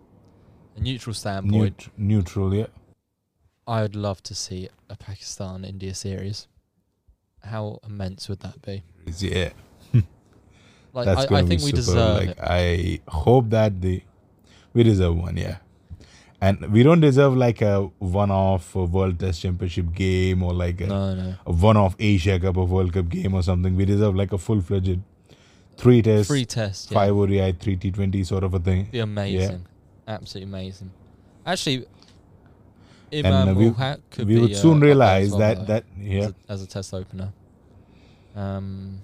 a 0.76 0.82
neutral 0.82 1.14
standpoint, 1.14 1.78
Neut- 1.78 1.90
neutral, 1.98 2.54
yeah. 2.54 2.68
I 3.66 3.82
would 3.84 3.96
love 3.96 4.22
to 4.24 4.36
see 4.36 4.68
a 4.90 4.98
Pakistan 4.98 5.64
India 5.64 5.94
series. 5.94 6.50
How 7.44 7.80
immense 7.88 8.28
would 8.28 8.42
that 8.42 8.62
be? 8.62 8.84
Yeah. 9.20 9.52
Like 10.94 11.06
That's 11.06 11.32
I, 11.32 11.36
I 11.38 11.44
think 11.44 11.62
be 11.62 11.68
we 11.68 11.72
deserve 11.72 12.18
like 12.18 12.30
it. 12.32 12.40
I 12.42 13.00
hope 13.08 13.50
that 13.52 13.80
they 13.80 14.04
we 14.74 14.84
deserve 14.84 15.16
one, 15.16 15.38
yeah. 15.38 15.60
And 16.44 16.72
we 16.72 16.82
don't 16.82 17.02
deserve 17.02 17.38
like 17.38 17.62
a 17.62 17.84
one-off 18.00 18.76
uh, 18.76 18.86
World 18.86 19.20
Test 19.20 19.42
Championship 19.42 19.94
game 19.94 20.42
or 20.42 20.54
like 20.54 20.82
a, 20.82 20.88
No, 20.88 21.14
no. 21.14 21.36
a 21.46 21.52
one-off 21.52 21.96
Asia 22.00 22.40
Cup 22.40 22.58
or 22.58 22.66
World 22.66 22.94
Cup 22.94 23.10
game 23.10 23.36
or 23.36 23.44
something. 23.44 23.76
We 23.76 23.86
deserve 23.86 24.16
like 24.16 24.34
a 24.34 24.40
full-fledged 24.40 25.02
three 25.78 26.02
test, 26.02 26.28
Free 26.28 26.46
test, 26.46 26.90
yeah. 26.92 26.96
five 26.98 27.16
ODI, 27.16 27.52
three 27.54 27.78
T20 27.78 28.26
sort 28.26 28.44
of 28.44 28.56
a 28.56 28.60
thing. 28.60 28.88
Be 28.92 29.00
amazing. 29.00 29.68
Absolutely 30.08 30.50
amazing. 30.50 30.92
Actually, 31.46 31.86
And 33.12 33.28
Imam 33.28 33.50
uh, 33.50 33.54
we, 33.54 33.72
could 34.10 34.28
we 34.28 34.36
be, 34.36 34.42
would 34.42 34.52
uh, 34.54 34.56
soon 34.56 34.78
as 34.78 34.82
realize 34.84 35.32
that 35.38 35.58
though, 35.60 35.66
that 35.66 35.84
yeah 35.98 36.20
as, 36.24 36.30
a, 36.30 36.36
as 36.50 36.64
a 36.64 36.68
test 36.68 36.94
opener. 36.94 37.34
Um, 38.36 39.02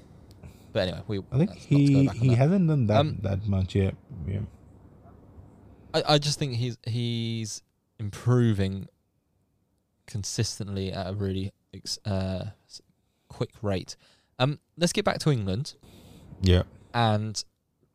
But 0.74 0.88
anyway, 0.88 1.02
we. 1.08 1.20
I 1.32 1.38
think 1.38 1.50
let's 1.52 1.70
not 1.70 1.70
go 1.70 2.20
he 2.20 2.30
he 2.30 2.36
hasn't 2.36 2.68
done 2.68 2.88
that 2.88 3.00
Um, 3.00 3.18
that 3.22 3.48
much 3.48 3.76
yet. 3.76 3.96
Yeah. 4.28 4.40
I, 6.06 6.14
I 6.14 6.18
just 6.18 6.40
think 6.40 6.54
he's 6.54 6.78
he's 6.86 7.62
improving 8.00 8.88
consistently 10.06 10.92
at 10.92 11.08
a 11.08 11.14
really 11.14 11.52
ex- 11.74 12.00
uh, 12.06 12.46
quick 13.28 13.52
rate. 13.62 13.96
Um, 14.40 14.60
let's 14.78 14.94
get 14.94 15.04
back 15.06 15.20
to 15.20 15.32
England 15.32 15.74
Yeah. 16.42 16.64
and 16.94 17.44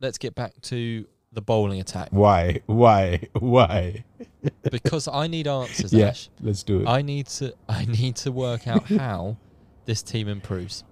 let's 0.00 0.18
get 0.18 0.34
back 0.34 0.60
to 0.62 1.06
the 1.32 1.40
bowling 1.40 1.80
attack 1.80 2.08
Why? 2.10 2.60
Why? 2.66 3.20
Why? 3.38 4.04
because 4.70 5.08
I 5.08 5.28
need 5.28 5.46
answers. 5.46 5.92
Yeah. 5.92 6.08
Ash. 6.08 6.28
Let's 6.40 6.62
do 6.62 6.80
it. 6.80 6.88
I 6.88 7.00
need 7.02 7.26
to 7.28 7.54
I 7.68 7.84
need 7.86 8.16
to 8.16 8.32
work 8.32 8.66
out 8.66 8.84
how 8.88 9.38
this 9.86 10.02
team 10.02 10.28
improves 10.28 10.84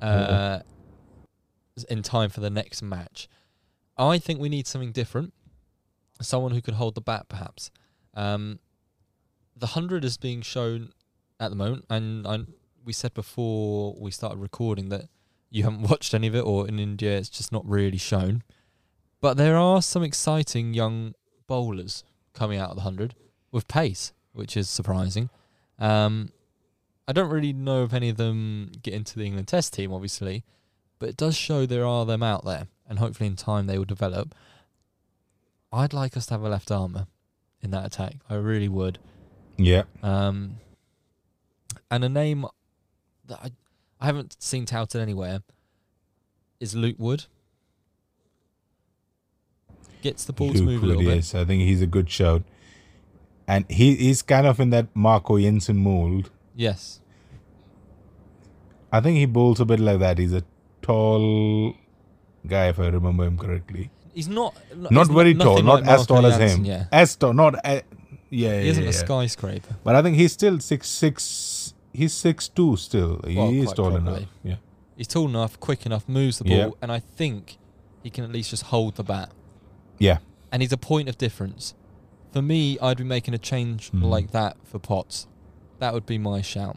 uh, 0.00 0.60
in 1.88 2.02
time 2.02 2.30
for 2.30 2.40
the 2.40 2.50
next 2.50 2.80
match. 2.82 3.28
I 3.98 4.18
think 4.18 4.40
we 4.40 4.48
need 4.48 4.66
something 4.66 4.92
different. 4.92 5.34
Someone 6.20 6.52
who 6.52 6.60
can 6.60 6.74
hold 6.74 6.94
the 6.94 7.00
bat, 7.00 7.26
perhaps. 7.28 7.70
Um, 8.14 8.58
the 9.56 9.68
hundred 9.68 10.04
is 10.04 10.16
being 10.16 10.42
shown 10.42 10.92
at 11.38 11.50
the 11.50 11.56
moment, 11.56 11.86
and 11.88 12.26
I, 12.26 12.40
we 12.84 12.92
said 12.92 13.14
before 13.14 13.94
we 13.98 14.10
started 14.10 14.38
recording 14.38 14.88
that 14.90 15.08
you 15.50 15.64
haven't 15.64 15.82
watched 15.90 16.14
any 16.14 16.26
of 16.26 16.34
it, 16.34 16.44
or 16.44 16.68
in 16.68 16.78
India 16.78 17.16
it's 17.16 17.28
just 17.28 17.52
not 17.52 17.66
really 17.68 17.98
shown. 17.98 18.42
But 19.20 19.36
there 19.36 19.56
are 19.56 19.82
some 19.82 20.02
exciting 20.02 20.74
young 20.74 21.14
bowlers 21.46 22.04
coming 22.32 22.58
out 22.58 22.70
of 22.70 22.76
the 22.76 22.82
hundred 22.82 23.14
with 23.50 23.68
pace, 23.68 24.12
which 24.32 24.56
is 24.56 24.68
surprising. 24.68 25.28
Um, 25.78 26.30
I 27.08 27.12
don't 27.12 27.30
really 27.30 27.52
know 27.52 27.84
if 27.84 27.92
any 27.92 28.08
of 28.08 28.16
them 28.16 28.70
get 28.82 28.94
into 28.94 29.18
the 29.18 29.24
England 29.24 29.48
Test 29.48 29.74
team, 29.74 29.92
obviously, 29.92 30.44
but 30.98 31.08
it 31.08 31.16
does 31.16 31.36
show 31.36 31.66
there 31.66 31.86
are 31.86 32.06
them 32.06 32.22
out 32.22 32.44
there, 32.44 32.68
and 32.88 32.98
hopefully 32.98 33.26
in 33.26 33.36
time 33.36 33.66
they 33.66 33.76
will 33.76 33.84
develop. 33.84 34.34
I'd 35.72 35.92
like 35.92 36.16
us 36.16 36.26
to 36.26 36.34
have 36.34 36.42
a 36.42 36.48
left 36.48 36.70
armour 36.70 37.06
in 37.62 37.70
that 37.70 37.86
attack. 37.86 38.16
I 38.28 38.34
really 38.34 38.68
would. 38.68 38.98
yeah. 39.56 39.82
Um, 40.02 40.56
and 41.90 42.04
a 42.04 42.08
name 42.08 42.46
that 43.26 43.38
I, 43.42 43.50
I 44.00 44.06
haven't 44.06 44.36
seen 44.40 44.64
touted 44.66 45.00
anywhere 45.00 45.42
is 46.60 46.74
Luke 46.74 46.96
Wood. 46.98 47.24
Gets 50.02 50.24
the 50.24 50.32
ball 50.32 50.52
to 50.52 50.58
Luke 50.58 50.66
move 50.66 50.82
a 50.82 50.86
little 50.86 51.02
Wood, 51.02 51.08
bit. 51.10 51.16
yes, 51.16 51.34
I 51.34 51.44
think 51.44 51.62
he's 51.62 51.82
a 51.82 51.86
good 51.86 52.08
shout. 52.10 52.42
And 53.46 53.64
he 53.70 53.96
he's 53.96 54.22
kind 54.22 54.46
of 54.46 54.58
in 54.60 54.70
that 54.70 54.86
Marco 54.94 55.38
Jansen 55.38 55.76
mold. 55.76 56.30
Yes. 56.54 57.00
I 58.92 59.00
think 59.00 59.18
he 59.18 59.26
bowls 59.26 59.60
a 59.60 59.64
bit 59.64 59.78
like 59.80 59.98
that. 60.00 60.18
He's 60.18 60.32
a 60.32 60.42
tall 60.82 61.74
guy, 62.46 62.68
if 62.68 62.78
I 62.78 62.86
remember 62.88 63.24
him 63.24 63.36
correctly. 63.38 63.90
He's 64.14 64.28
not 64.28 64.54
Not 64.76 65.06
he's 65.06 65.08
very 65.08 65.34
tall, 65.34 65.62
not 65.62 65.82
like 65.82 65.86
as 65.90 66.06
tall 66.06 66.26
as 66.26 66.36
him. 66.38 66.64
Yeah. 66.64 66.86
As 66.92 67.14
tall, 67.16 67.32
not 67.32 67.54
a, 67.64 67.74
yeah, 67.74 67.82
He 68.30 68.44
yeah, 68.44 68.52
isn't 68.70 68.82
a 68.82 68.86
yeah. 68.86 68.92
skyscraper. 68.92 69.76
But 69.84 69.94
I 69.96 70.02
think 70.02 70.16
he's 70.16 70.32
still 70.32 70.58
six 70.60 70.88
six. 70.88 71.74
He's 71.92 72.12
six 72.12 72.48
two 72.48 72.76
still. 72.76 73.20
He 73.26 73.36
Well, 73.36 73.50
is 73.50 73.72
tall 73.72 73.90
probably. 73.90 74.12
enough. 74.12 74.28
Yeah. 74.42 74.56
He's 74.96 75.06
tall 75.08 75.28
enough, 75.28 75.58
quick 75.60 75.86
enough, 75.86 76.08
moves 76.08 76.38
the 76.38 76.44
ball, 76.44 76.56
Yeah. 76.56 76.70
and 76.82 76.92
I 76.92 76.98
think 77.00 77.58
he 78.02 78.10
can 78.10 78.24
at 78.24 78.30
least 78.32 78.50
just 78.50 78.64
hold 78.64 78.96
the 78.96 79.02
bat. 79.04 79.30
Yeah. 79.98 80.18
And 80.52 80.62
he's 80.62 80.72
a 80.72 80.76
point 80.76 81.08
of 81.08 81.16
difference. 81.18 81.74
For 82.32 82.42
me, 82.42 82.78
I'd 82.80 82.98
be 82.98 83.04
making 83.04 83.34
a 83.34 83.38
change 83.38 83.90
Mhm. 83.92 84.02
like 84.02 84.30
that 84.32 84.56
for 84.64 84.78
Potts. 84.78 85.26
That 85.78 85.94
would 85.94 86.06
be 86.06 86.18
my 86.18 86.42
shout. 86.42 86.76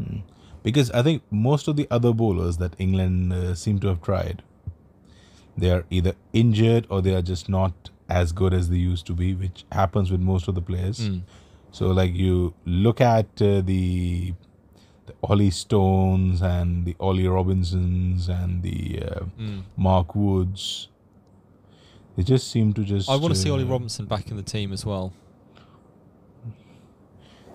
Mm. 0.00 0.22
Because 0.62 0.90
I 0.92 1.02
think 1.02 1.22
most 1.30 1.68
of 1.68 1.76
the 1.76 1.86
other 1.90 2.12
bowlers 2.12 2.56
that 2.58 2.74
England 2.78 3.32
uh, 3.32 3.54
seem 3.54 3.78
to 3.80 3.88
have 3.88 4.00
tried, 4.02 4.42
they 5.60 5.70
are 5.70 5.84
either 5.90 6.14
injured 6.32 6.86
or 6.90 7.00
they 7.02 7.14
are 7.14 7.22
just 7.22 7.48
not 7.48 7.90
as 8.08 8.32
good 8.32 8.52
as 8.52 8.68
they 8.70 8.76
used 8.76 9.06
to 9.06 9.12
be, 9.12 9.34
which 9.34 9.64
happens 9.70 10.10
with 10.10 10.20
most 10.20 10.48
of 10.48 10.54
the 10.54 10.60
players. 10.62 10.98
Mm. 11.08 11.22
So, 11.70 11.88
like 11.88 12.14
you 12.14 12.54
look 12.64 13.00
at 13.00 13.26
uh, 13.40 13.60
the 13.60 14.34
the 15.06 15.14
Ollie 15.22 15.50
Stones 15.50 16.42
and 16.42 16.84
the 16.84 16.96
Ollie 16.98 17.28
Robinsons 17.28 18.28
and 18.28 18.62
the 18.62 19.02
uh, 19.02 19.24
Mm. 19.38 19.62
Mark 19.76 20.14
Woods, 20.14 20.88
they 22.16 22.22
just 22.24 22.50
seem 22.50 22.72
to 22.74 22.84
just. 22.84 23.08
I 23.08 23.16
want 23.16 23.34
to 23.34 23.40
see 23.40 23.50
Ollie 23.50 23.64
uh, 23.64 23.74
Robinson 23.76 24.06
back 24.06 24.30
in 24.30 24.36
the 24.36 24.42
team 24.42 24.72
as 24.72 24.84
well. 24.84 25.12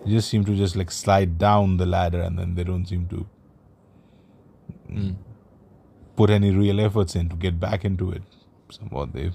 They 0.06 0.12
just 0.12 0.30
seem 0.30 0.46
to 0.46 0.56
just 0.56 0.76
like 0.76 0.91
slide 0.91 1.38
down 1.39 1.78
the 1.78 1.86
ladder 1.86 2.22
and 2.22 2.38
then 2.38 2.56
they 2.56 2.63
don't 2.63 2.86
seem 2.86 3.08
to 3.08 3.26
Mm. 4.91 5.15
Put 6.15 6.30
any 6.30 6.51
real 6.51 6.80
efforts 6.80 7.15
in 7.15 7.30
to 7.30 7.36
get 7.36 7.60
back 7.60 7.86
into 7.86 8.12
it. 8.12 8.23
Somewhat 8.69 9.13
they 9.13 9.32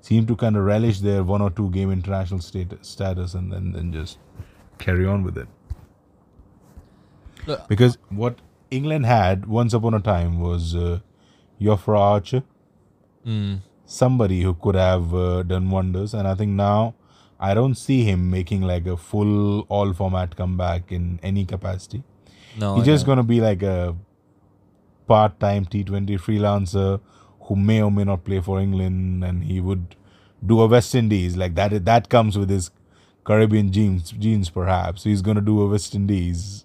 seem 0.00 0.26
to 0.26 0.36
kind 0.36 0.56
of 0.56 0.64
relish 0.64 1.00
their 1.00 1.22
one 1.22 1.42
or 1.42 1.50
two 1.50 1.70
game 1.70 1.90
international 1.90 2.40
stat- 2.40 2.84
status 2.84 3.34
and 3.34 3.52
then, 3.52 3.72
then 3.72 3.92
just 3.92 4.18
carry 4.78 5.06
on 5.06 5.22
with 5.22 5.36
it. 5.36 5.48
Because 7.68 7.98
what 8.08 8.38
England 8.70 9.06
had 9.06 9.46
once 9.46 9.72
upon 9.72 9.94
a 9.94 10.00
time 10.00 10.38
was 10.40 10.74
uh, 10.74 11.00
Jofra 11.60 11.98
Archer, 11.98 12.42
mm. 13.26 13.60
somebody 13.86 14.42
who 14.42 14.54
could 14.54 14.74
have 14.74 15.14
uh, 15.14 15.42
done 15.42 15.70
wonders, 15.70 16.14
and 16.14 16.28
I 16.28 16.34
think 16.34 16.52
now 16.52 16.94
I 17.40 17.54
don't 17.54 17.74
see 17.74 18.04
him 18.04 18.30
making 18.30 18.62
like 18.62 18.86
a 18.86 18.96
full 18.96 19.60
all 19.68 19.92
format 19.92 20.36
comeback 20.36 20.92
in 20.92 21.18
any 21.22 21.44
capacity. 21.44 22.02
no, 22.58 22.76
He's 22.76 22.84
just 22.84 23.06
going 23.06 23.16
to 23.16 23.22
be 23.22 23.40
like 23.40 23.62
a 23.62 23.96
part 25.08 25.38
time 25.40 25.64
T20 25.66 26.18
freelancer 26.26 27.00
who 27.42 27.56
may 27.56 27.82
or 27.82 27.90
may 27.90 28.04
not 28.04 28.24
play 28.24 28.40
for 28.40 28.60
England 28.60 29.24
and 29.24 29.42
he 29.44 29.60
would 29.60 29.96
do 30.44 30.60
a 30.60 30.66
West 30.66 30.94
Indies. 30.94 31.36
Like 31.36 31.54
that 31.56 31.84
that 31.86 32.08
comes 32.08 32.36
with 32.38 32.50
his 32.50 32.70
Caribbean 33.24 33.72
genes, 33.72 34.10
genes 34.12 34.50
perhaps. 34.50 35.02
So 35.02 35.08
he's 35.10 35.22
going 35.22 35.36
to 35.36 35.42
do 35.42 35.60
a 35.62 35.68
West 35.68 35.94
Indies 35.94 36.64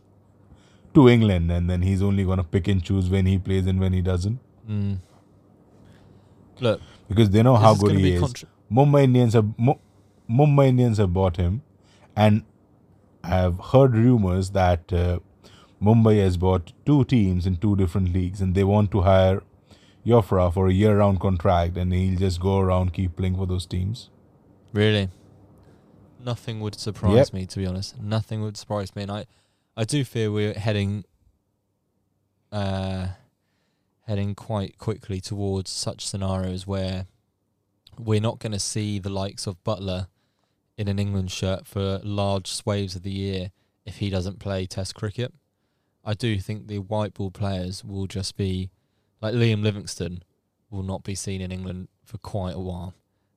to 0.94 1.08
England 1.10 1.52
and 1.52 1.70
then 1.70 1.82
he's 1.82 2.02
only 2.04 2.24
going 2.24 2.38
to 2.38 2.44
pick 2.44 2.68
and 2.68 2.84
choose 2.84 3.10
when 3.10 3.26
he 3.26 3.38
plays 3.40 3.66
and 3.66 3.80
when 3.80 3.94
he 3.94 4.02
doesn't. 4.02 4.40
Mm. 4.70 5.00
Look, 6.60 6.82
Because 7.10 7.30
they 7.32 7.42
know 7.44 7.56
how 7.56 7.74
good 7.76 7.98
he 7.98 8.14
is. 8.14 8.20
contra- 8.22 8.50
Mumbai 8.72 9.04
Indians 9.04 9.34
have 9.34 9.48
Mu- 9.58 9.80
Mumbai 10.30 10.68
Indians 10.68 10.98
have 10.98 11.12
bought 11.14 11.38
him, 11.38 11.62
and 12.16 12.44
I 13.24 13.36
have 13.36 13.60
heard 13.72 13.96
rumors 13.96 14.52
that 14.52 14.92
uh, 14.94 15.20
Mumbai 15.84 16.20
has 16.24 16.38
bought 16.38 16.72
two 16.86 17.04
teams 17.04 17.46
in 17.46 17.58
two 17.58 17.76
different 17.76 18.14
leagues, 18.14 18.40
and 18.42 18.56
they 18.56 18.64
want 18.64 18.90
to 18.92 19.02
hire 19.02 19.42
Jofra 20.06 20.54
for 20.54 20.68
a 20.68 20.74
year-round 20.74 21.20
contract, 21.20 21.78
and 21.78 21.94
he'll 21.94 22.18
just 22.20 22.40
go 22.40 22.60
around 22.60 22.94
keep 22.94 23.16
playing 23.18 23.36
for 23.36 23.46
those 23.46 23.66
teams. 23.66 24.10
really, 24.72 25.10
nothing 26.20 26.60
would 26.62 26.74
surprise 26.76 27.28
Yep. 27.28 27.34
me. 27.34 27.46
To 27.46 27.60
be 27.60 27.66
honest, 27.68 28.02
nothing 28.02 28.42
would 28.42 28.58
surprise 28.58 28.96
me, 28.96 29.04
and 29.04 29.12
I, 29.12 29.26
I 29.76 29.84
do 29.84 30.04
fear 30.06 30.32
we're 30.32 30.54
heading, 30.54 31.04
uh, 32.52 33.08
heading 34.08 34.34
quite 34.36 34.78
quickly 34.78 35.20
towards 35.22 35.70
such 35.70 36.06
scenarios 36.08 36.66
where 36.66 37.08
we're 38.00 38.22
not 38.22 38.40
going 38.40 38.52
to 38.54 38.60
see 38.60 39.00
the 39.00 39.10
likes 39.10 39.46
of 39.48 39.64
Buttler 39.64 40.08
in 40.78 40.88
an 40.88 40.98
England 40.98 41.30
shirt 41.32 41.68
for 41.68 42.00
large 42.04 42.48
swathes 42.48 42.96
of 42.96 43.04
the 43.04 43.12
year 43.12 43.52
if 43.86 43.98
he 43.98 44.10
doesn't 44.10 44.40
play 44.40 44.66
Test 44.66 44.96
cricket. 44.96 45.34
I 46.04 46.14
do 46.14 46.38
think 46.40 46.68
the 46.68 46.80
white 46.80 47.14
ball 47.14 47.32
players 47.32 47.84
will 47.84 48.08
just 48.08 48.36
be 48.36 48.70
like 49.22 49.34
Liam 49.34 49.64
Livingstone 49.64 50.24
will 50.70 50.84
not 50.84 51.04
be 51.04 51.16
seen 51.16 51.40
in 51.40 51.52
England 51.52 51.88
for 52.04 52.18
quite 52.18 52.56
a 52.56 52.60
while. 52.60 52.94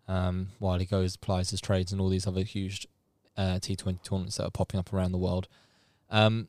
Um, 0.08 0.48
while 0.58 0.78
he 0.78 0.86
goes 0.86 1.16
applies 1.16 1.50
his 1.50 1.60
trades 1.60 1.92
and 1.92 2.00
all 2.00 2.08
these 2.08 2.26
other 2.26 2.42
huge 2.42 2.86
uh, 3.36 3.58
T20 3.60 4.02
tournaments 4.02 4.36
that 4.36 4.44
are 4.44 4.50
popping 4.50 4.80
up 4.80 4.92
around 4.92 5.12
the 5.12 5.18
world. 5.18 5.48
Um, 6.10 6.48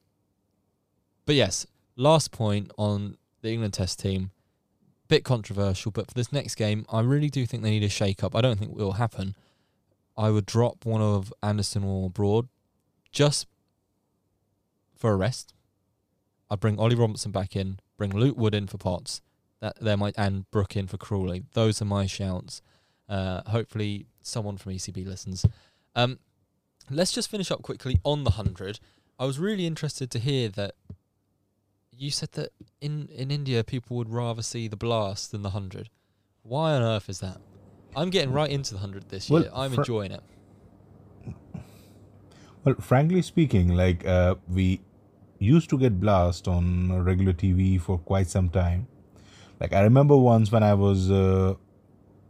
but 1.25 1.35
yes, 1.35 1.65
last 1.95 2.31
point 2.31 2.71
on 2.77 3.17
the 3.41 3.51
England 3.51 3.73
Test 3.73 3.99
team, 3.99 4.31
bit 5.07 5.23
controversial, 5.23 5.91
but 5.91 6.07
for 6.07 6.13
this 6.13 6.31
next 6.31 6.55
game, 6.55 6.85
I 6.91 7.01
really 7.01 7.29
do 7.29 7.45
think 7.45 7.63
they 7.63 7.71
need 7.71 7.83
a 7.83 7.89
shake 7.89 8.23
up. 8.23 8.35
I 8.35 8.41
don't 8.41 8.57
think 8.57 8.71
it 8.71 8.77
will 8.77 8.93
happen. 8.93 9.35
I 10.15 10.29
would 10.29 10.45
drop 10.45 10.85
one 10.85 11.01
of 11.01 11.33
Anderson 11.43 11.83
or 11.83 12.09
Broad 12.09 12.47
just 13.11 13.47
for 14.95 15.11
a 15.11 15.15
rest. 15.15 15.53
I'd 16.49 16.59
bring 16.59 16.79
Ollie 16.79 16.95
Robinson 16.95 17.31
back 17.31 17.55
in, 17.55 17.79
bring 17.97 18.11
Luke 18.15 18.37
Wood 18.37 18.55
in 18.55 18.67
for 18.67 18.77
Potts, 18.77 19.21
that 19.59 19.77
there 19.81 19.97
might 19.97 20.15
and 20.17 20.49
Brook 20.51 20.75
in 20.75 20.87
for 20.87 20.97
Crawley. 20.97 21.43
Those 21.53 21.81
are 21.81 21.85
my 21.85 22.05
shouts. 22.05 22.61
Uh, 23.09 23.41
hopefully, 23.47 24.05
someone 24.21 24.57
from 24.57 24.73
ECB 24.73 25.05
listens. 25.05 25.45
Um, 25.95 26.19
let's 26.89 27.11
just 27.11 27.29
finish 27.29 27.51
up 27.51 27.61
quickly 27.61 27.99
on 28.03 28.23
the 28.23 28.31
hundred. 28.31 28.79
I 29.19 29.25
was 29.25 29.39
really 29.39 29.65
interested 29.65 30.11
to 30.11 30.19
hear 30.19 30.49
that 30.49 30.75
you 31.91 32.11
said 32.11 32.33
that 32.33 32.51
in 32.79 33.07
in 33.07 33.31
India 33.31 33.63
people 33.63 33.97
would 33.97 34.09
rather 34.09 34.41
see 34.43 34.67
the 34.67 34.75
blast 34.77 35.31
than 35.31 35.41
the 35.41 35.49
hundred. 35.51 35.89
Why 36.43 36.73
on 36.73 36.81
earth 36.83 37.09
is 37.09 37.19
that? 37.21 37.37
I'm 37.95 38.09
getting 38.11 38.31
right 38.31 38.49
into 38.51 38.73
the 38.73 38.79
hundred 38.79 39.09
this 39.09 39.29
Well, 39.29 39.41
year. 39.43 39.51
I'm 39.53 39.71
fr- 39.71 39.81
enjoying 39.81 40.11
it. 40.11 40.21
Well, 42.63 42.75
frankly 42.79 43.21
speaking, 43.21 43.69
like 43.75 44.05
uh, 44.05 44.35
we 44.49 44.81
used 45.39 45.69
to 45.69 45.77
get 45.77 45.99
blast 45.99 46.47
on 46.47 47.03
regular 47.03 47.33
TV 47.33 47.79
for 47.79 47.97
quite 47.97 48.27
some 48.27 48.49
time, 48.49 48.87
Like 49.59 49.73
I 49.73 49.81
remember 49.81 50.15
once 50.15 50.51
when 50.51 50.63
I 50.63 50.73
was 50.73 51.09
uh, 51.11 51.55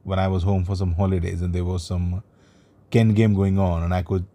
when 0.04 0.20
I 0.20 0.28
was 0.28 0.43
home 0.43 0.63
for 0.65 0.76
some 0.76 0.93
holidays 0.93 1.41
and 1.41 1.54
there 1.54 1.65
was 1.65 1.84
some 1.86 2.24
Ken 2.89 3.13
game 3.13 3.34
going 3.34 3.60
on 3.60 3.84
and 3.84 3.93
I 3.93 4.02
could 4.02 4.26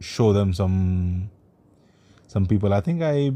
show 0.00 0.32
them 0.32 0.52
some 0.52 1.30
some 2.26 2.46
people. 2.46 2.72
I 2.72 2.80
think 2.80 3.02
I 3.02 3.32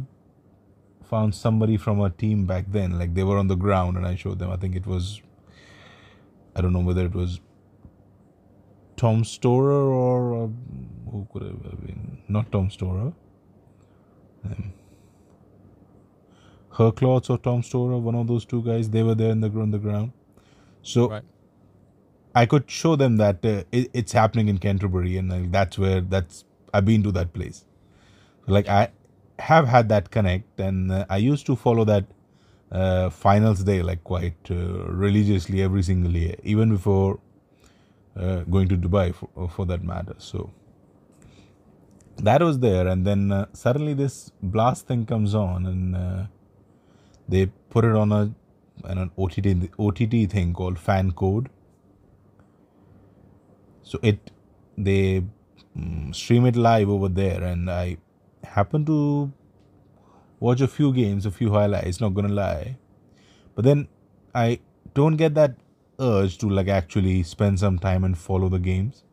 found 1.03 1.35
somebody 1.35 1.77
from 1.77 2.01
a 2.01 2.11
team 2.11 2.47
back 2.47 2.67
then. 2.69 2.99
Like 2.99 3.15
they 3.15 3.25
were 3.25 3.39
on 3.39 3.49
the 3.49 3.57
ground 3.57 3.97
and 3.97 4.07
I 4.07 4.15
showed 4.15 4.39
them. 4.39 4.51
I 4.51 4.57
think 4.57 4.77
it 4.77 4.87
was 4.87 5.21
I 6.55 6.61
don't 6.61 6.73
know 6.73 6.81
whether 6.81 7.05
it 7.05 7.15
was 7.15 7.41
Tom 8.97 9.25
Storer 9.25 9.91
or 9.91 10.45
uh, 10.45 10.49
who 11.11 11.27
could 11.33 11.43
have 11.43 11.87
been? 11.87 12.19
Not 12.29 12.53
Tom 12.53 12.71
Storer. 12.71 13.13
Um, 14.45 14.73
Herklotz 16.73 17.31
or 17.31 17.39
Tom 17.39 17.63
Storer, 17.63 17.99
one 17.99 18.15
of 18.15 18.27
those 18.27 18.45
two 18.45 18.63
guys. 18.63 18.91
They 18.91 19.03
were 19.03 19.15
there 19.15 19.31
in 19.31 19.41
the 19.41 19.51
on 19.51 19.71
the 19.71 19.79
ground. 19.79 20.13
So 20.83 21.09
Right. 21.11 21.25
I 22.35 22.47
could 22.47 22.71
show 22.71 22.97
them 22.97 23.17
that 23.17 23.45
uh, 23.45 23.65
it, 23.73 23.91
it's 23.93 24.13
happening 24.13 24.49
in 24.49 24.59
Canterbury, 24.59 25.17
and 25.17 25.31
like, 25.31 25.51
that's 25.51 25.79
where 25.79 26.01
that's 26.01 26.45
I've 26.73 26.85
been 26.85 27.03
to 27.03 27.13
that 27.13 27.33
place. 27.33 27.65
Like 28.47 28.69
I 28.69 28.91
have 29.39 29.69
had 29.69 29.89
that 29.89 30.11
connect, 30.11 30.61
and 30.61 30.93
uh, 30.93 31.07
I 31.11 31.17
used 31.17 31.47
to 31.47 31.57
follow 31.57 31.85
that 31.85 32.05
uh, 32.71 33.11
finals 33.11 33.65
day 33.65 33.83
like 33.83 34.05
quite 34.05 34.51
uh, 34.51 34.55
religiously 35.07 35.61
every 35.63 35.83
single 35.83 36.13
year, 36.13 36.37
even 36.45 36.71
before 36.71 37.19
uh, 38.17 38.41
going 38.43 38.69
to 38.69 38.77
Dubai 38.77 39.15
for, 39.15 39.49
for 39.49 39.67
that 39.67 39.83
matter. 39.83 40.15
So 40.19 40.51
that 42.25 42.43
was 42.43 42.59
there, 42.59 42.87
and 42.87 43.07
then 43.07 43.33
uh, 43.33 43.47
suddenly 43.53 43.95
this 43.95 44.31
blast 44.43 44.87
thing 44.87 45.07
comes 45.07 45.35
on, 45.35 45.67
and 45.67 45.97
uh, 45.97 46.27
they 47.29 47.47
put 47.71 47.85
it 47.85 47.95
on 47.95 48.13
a 48.13 48.33
an 48.85 49.11
OTT 49.19 49.71
OTT 49.79 50.31
thing 50.31 50.53
called 50.53 50.77
FanCode. 50.77 51.49
So 53.83 53.99
it 54.03 54.31
they 54.77 55.25
mm, 55.77 56.15
stream 56.15 56.47
it 56.47 56.57
live 56.57 56.89
over 56.89 57.09
there, 57.09 57.43
and 57.43 57.71
I 57.71 57.99
happened 58.45 58.87
to 58.87 59.33
watch 60.39 60.61
a 60.61 60.69
few 60.69 60.93
games, 60.93 61.27
a 61.27 61.31
few 61.31 61.53
highlights. 61.53 62.01
Not 62.01 62.15
gonna 62.15 62.29
lie, 62.29 62.77
but 63.55 63.65
then 63.65 63.89
I 64.35 64.61
don't 64.95 65.17
get 65.17 65.35
that 65.35 65.57
urge 65.99 66.39
to 66.39 66.49
like 66.49 66.69
actually 66.69 67.23
spend 67.23 67.61
some 67.61 67.79
time 67.79 68.05
and 68.05 68.17
follow 68.17 68.49
the 68.49 68.59
games. 68.59 69.05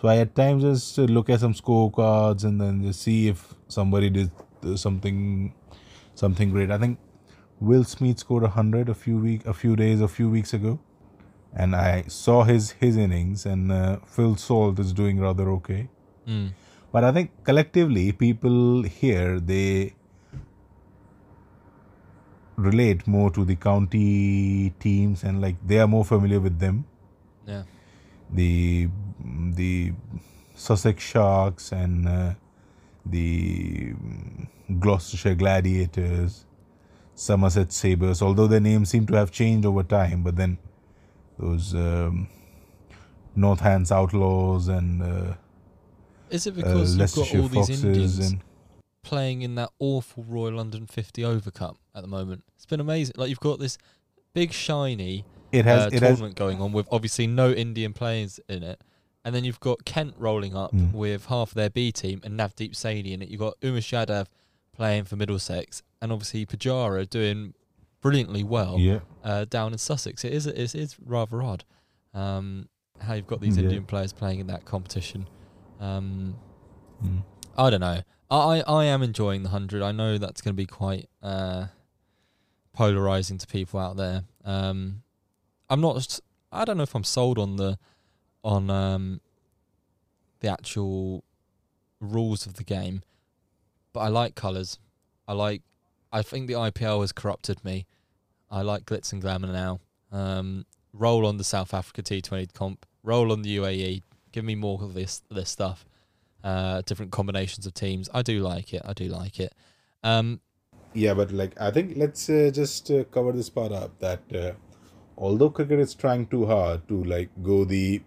So 0.00 0.06
I 0.06 0.18
at 0.18 0.36
times 0.36 0.62
just 0.62 0.96
uh, 0.96 1.02
look 1.02 1.28
at 1.28 1.40
some 1.40 1.54
scorecards 1.54 2.44
and 2.44 2.60
then 2.60 2.82
just 2.82 3.02
see 3.02 3.26
if 3.26 3.54
somebody 3.66 4.10
did 4.10 4.30
uh, 4.64 4.76
something 4.76 5.52
something 6.14 6.50
great. 6.50 6.70
I 6.70 6.78
think 6.78 7.00
Will 7.60 7.82
Smith 7.82 8.20
scored 8.20 8.44
a 8.44 8.48
hundred 8.48 8.88
a 8.88 8.94
few 8.94 9.18
week 9.18 9.44
a 9.44 9.52
few 9.52 9.74
days 9.74 10.00
a 10.00 10.06
few 10.06 10.30
weeks 10.30 10.54
ago, 10.54 10.78
and 11.52 11.74
I 11.74 12.04
saw 12.06 12.44
his 12.44 12.70
his 12.82 12.96
innings 12.96 13.44
and 13.44 13.72
uh, 13.72 13.96
Phil 14.06 14.36
Salt 14.36 14.78
is 14.78 14.92
doing 14.92 15.18
rather 15.18 15.50
okay. 15.54 15.88
Mm. 16.28 16.52
But 16.92 17.02
I 17.02 17.10
think 17.10 17.32
collectively, 17.42 18.12
people 18.12 18.84
here 18.84 19.40
they 19.40 19.96
relate 22.54 23.04
more 23.08 23.32
to 23.32 23.44
the 23.44 23.56
county 23.56 24.70
teams 24.78 25.24
and 25.24 25.40
like 25.40 25.56
they 25.66 25.80
are 25.80 25.88
more 25.88 26.04
familiar 26.04 26.38
with 26.38 26.60
them. 26.60 26.84
Yeah. 27.48 27.64
The 28.30 28.88
the 29.54 29.92
Sussex 30.54 31.02
Sharks 31.02 31.72
and 31.72 32.08
uh, 32.08 32.34
the 33.06 33.94
Gloucestershire 34.78 35.34
Gladiators, 35.34 36.44
Somerset 37.14 37.72
Sabres. 37.72 38.20
Although 38.20 38.46
their 38.46 38.60
names 38.60 38.90
seem 38.90 39.06
to 39.06 39.14
have 39.14 39.30
changed 39.30 39.66
over 39.66 39.82
time, 39.82 40.22
but 40.22 40.36
then 40.36 40.58
those 41.38 41.74
um, 41.74 42.28
Northants 43.36 43.92
Outlaws 43.92 44.68
and 44.68 45.02
uh, 45.02 45.34
Is 46.30 46.46
it 46.46 46.52
uh, 46.52 46.56
because 46.56 46.96
you've 46.96 47.14
got 47.14 47.34
all 47.34 47.48
these 47.48 47.84
Indians 47.84 48.34
playing 49.02 49.42
in 49.42 49.54
that 49.54 49.70
awful 49.78 50.24
Royal 50.24 50.54
London 50.54 50.86
50 50.86 51.24
Over 51.24 51.50
Cup 51.50 51.78
at 51.94 52.02
the 52.02 52.08
moment? 52.08 52.44
It's 52.56 52.66
been 52.66 52.80
amazing. 52.80 53.14
Like 53.16 53.30
you've 53.30 53.40
got 53.40 53.58
this 53.58 53.78
big 54.34 54.52
shiny 54.52 55.24
it 55.52 55.64
has 55.64 55.84
uh, 55.84 55.86
it 55.88 55.92
has 55.94 56.00
tournament 56.00 56.34
going 56.36 56.60
on 56.60 56.72
with 56.72 56.86
obviously 56.90 57.26
no 57.26 57.50
Indian 57.52 57.92
players 57.92 58.38
in 58.48 58.62
it. 58.62 58.80
And 59.24 59.34
then 59.34 59.44
you've 59.44 59.60
got 59.60 59.84
Kent 59.84 60.14
rolling 60.16 60.56
up 60.56 60.72
Mm. 60.72 60.92
with 60.92 61.26
half 61.26 61.52
their 61.52 61.68
B 61.70 61.92
team 61.92 62.20
and 62.24 62.38
Navdeep 62.38 62.72
Saini 62.72 63.12
in 63.12 63.20
it. 63.22 63.28
You've 63.28 63.40
got 63.40 63.60
Umesh 63.60 63.92
Yadav 63.92 64.26
playing 64.72 65.04
for 65.04 65.16
Middlesex 65.16 65.82
and 66.00 66.12
obviously 66.12 66.46
Pujara 66.46 67.08
doing 67.08 67.52
brilliantly 68.00 68.44
well 68.44 68.78
yeah. 68.78 69.00
uh, 69.24 69.44
down 69.44 69.72
in 69.72 69.78
Sussex. 69.78 70.24
It 70.24 70.32
is 70.32 70.46
it 70.46 70.56
is, 70.56 70.74
it 70.74 70.80
is 70.80 70.96
rather 71.04 71.42
odd 71.42 71.64
um, 72.14 72.68
how 73.00 73.14
you've 73.14 73.26
got 73.26 73.40
these 73.40 73.56
Yeah. 73.56 73.64
Indian 73.64 73.84
players 73.84 74.12
playing 74.12 74.38
in 74.40 74.46
that 74.46 74.64
competition. 74.64 75.28
Um, 75.80 76.36
Mm. 77.04 77.22
I 77.56 77.70
don't 77.70 77.80
know. 77.80 78.00
I, 78.30 78.36
I 78.36 78.60
I 78.66 78.84
am 78.86 79.02
enjoying 79.02 79.42
the 79.44 79.50
hundred. 79.50 79.82
I 79.82 79.92
know 79.92 80.18
that's 80.18 80.40
going 80.40 80.52
to 80.54 80.56
be 80.56 80.66
quite 80.66 81.08
uh, 81.22 81.66
polarizing 82.72 83.38
to 83.38 83.46
people 83.46 83.80
out 83.80 83.96
there. 83.96 84.24
Um, 84.44 85.02
I'm 85.70 85.80
not. 85.80 86.20
I 86.50 86.64
don't 86.64 86.76
know 86.76 86.82
if 86.82 86.94
I'm 86.94 87.04
sold 87.04 87.38
on 87.38 87.56
the 87.56 87.78
on 88.42 88.70
um, 88.70 89.20
the 90.40 90.48
actual 90.48 91.24
rules 92.00 92.46
of 92.46 92.54
the 92.54 92.64
game, 92.64 93.02
but 93.92 94.00
I 94.00 94.08
like 94.08 94.34
colours. 94.34 94.78
I 95.26 95.32
like. 95.32 95.62
I 96.12 96.22
think 96.22 96.46
the 96.46 96.54
IPL 96.54 97.02
has 97.02 97.12
corrupted 97.12 97.64
me. 97.64 97.86
I 98.50 98.62
like 98.62 98.86
glitz 98.86 99.12
and 99.12 99.20
glamour 99.20 99.48
now. 99.48 99.80
Um, 100.10 100.64
roll 100.94 101.26
on 101.26 101.36
the 101.36 101.44
South 101.44 101.74
Africa 101.74 102.02
T20 102.02 102.54
comp. 102.54 102.86
Roll 103.02 103.30
on 103.30 103.42
the 103.42 103.56
UAE. 103.58 104.02
Give 104.32 104.44
me 104.44 104.54
more 104.54 104.82
of 104.82 104.94
this 104.94 105.22
this 105.30 105.50
stuff. 105.50 105.84
Uh, 106.42 106.82
different 106.82 107.12
combinations 107.12 107.66
of 107.66 107.74
teams. 107.74 108.08
I 108.14 108.22
do 108.22 108.40
like 108.40 108.72
it. 108.72 108.82
I 108.84 108.92
do 108.92 109.04
like 109.08 109.40
it. 109.40 109.54
Um, 110.02 110.40
Yeah, 110.94 111.14
but 111.14 111.30
like 111.32 111.60
I 111.60 111.70
think 111.70 111.96
let's 111.96 112.30
uh, 112.30 112.50
just 112.52 112.90
uh, 112.90 113.04
cover 113.04 113.32
this 113.32 113.50
part 113.50 113.72
up 113.72 113.98
that 113.98 114.22
uh, 114.34 114.52
although 115.18 115.50
cricket 115.50 115.80
is 115.80 115.94
trying 115.94 116.26
too 116.26 116.46
hard 116.46 116.86
to 116.88 117.02
like 117.04 117.30
go 117.42 117.64
the 117.64 118.00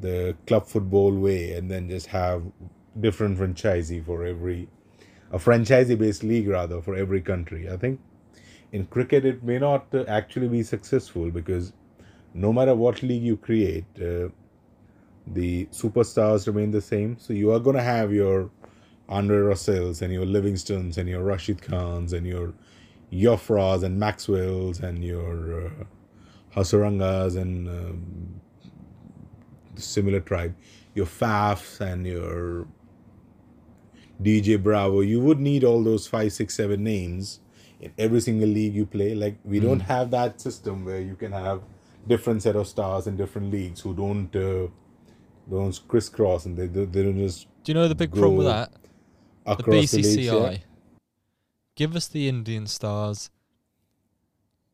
the 0.00 0.36
club 0.46 0.66
football 0.66 1.12
way 1.12 1.52
and 1.52 1.70
then 1.70 1.88
just 1.88 2.06
have 2.06 2.42
different 3.00 3.38
franchisee 3.38 4.04
for 4.04 4.24
every 4.24 4.68
a 5.32 5.38
franchisee 5.38 5.98
based 5.98 6.22
league 6.22 6.48
rather 6.48 6.80
for 6.80 6.94
every 6.94 7.20
country. 7.20 7.68
I 7.70 7.76
think 7.76 8.00
in 8.72 8.86
cricket 8.86 9.24
it 9.24 9.42
may 9.42 9.58
not 9.58 9.86
uh, 9.94 10.04
actually 10.08 10.48
be 10.48 10.62
successful 10.62 11.30
because 11.30 11.72
no 12.32 12.52
matter 12.52 12.74
what 12.74 13.02
league 13.02 13.22
you 13.22 13.36
create, 13.36 13.84
uh, 13.96 14.28
the 15.26 15.66
superstars 15.66 16.46
remain 16.46 16.70
the 16.70 16.80
same. 16.80 17.16
So 17.18 17.32
you 17.32 17.52
are 17.52 17.60
going 17.60 17.76
to 17.76 17.82
have 17.82 18.12
your 18.12 18.50
Andre 19.08 19.38
Russells 19.38 20.02
and 20.02 20.12
your 20.12 20.26
Livingstones 20.26 20.98
and 20.98 21.08
your 21.08 21.22
Rashid 21.22 21.62
Khans 21.62 22.12
and 22.12 22.26
your 22.26 22.52
Jofras 23.12 23.82
and 23.82 24.00
Maxwells 24.00 24.82
and 24.82 25.04
your 25.04 25.66
uh, 25.66 25.84
Hasarangas 26.54 27.36
and 27.36 27.68
um, 27.68 28.40
similar 29.76 30.20
tribe, 30.20 30.54
your 30.94 31.06
Fafs 31.06 31.80
and 31.80 32.06
your 32.06 32.66
DJ 34.22 34.62
Bravo. 34.62 35.00
You 35.00 35.20
would 35.20 35.40
need 35.40 35.64
all 35.64 35.82
those 35.82 36.06
five, 36.06 36.32
six, 36.32 36.54
seven 36.54 36.84
names 36.84 37.40
in 37.80 37.92
every 37.98 38.20
single 38.20 38.48
league 38.48 38.74
you 38.74 38.86
play. 38.86 39.14
Like 39.14 39.36
we 39.44 39.60
don't 39.60 39.80
have 39.80 40.10
that 40.12 40.40
system 40.40 40.84
where 40.84 41.00
you 41.00 41.16
can 41.16 41.32
have 41.32 41.62
different 42.06 42.42
set 42.42 42.56
of 42.56 42.66
stars 42.68 43.06
in 43.06 43.16
different 43.16 43.50
leagues 43.50 43.80
who 43.80 43.94
don't 43.94 44.34
uh, 44.36 44.68
don't 45.50 45.80
crisscross 45.88 46.46
and 46.46 46.56
they 46.56 46.66
they 46.66 46.84
they 46.84 47.02
don't 47.02 47.18
just 47.18 47.46
do 47.64 47.72
you 47.72 47.74
know 47.74 47.88
the 47.88 47.94
big 47.94 48.12
problem 48.12 48.36
with 48.36 48.46
that? 48.46 48.72
The 49.44 49.52
across 49.52 49.90
the, 49.90 49.96
leagues. 50.02 50.16
BCCI. 50.16 50.52
Yeah? 50.52 50.58
Give 51.76 51.96
us 51.96 52.06
the 52.06 52.28
Indian 52.28 52.66
stars. 52.66 53.30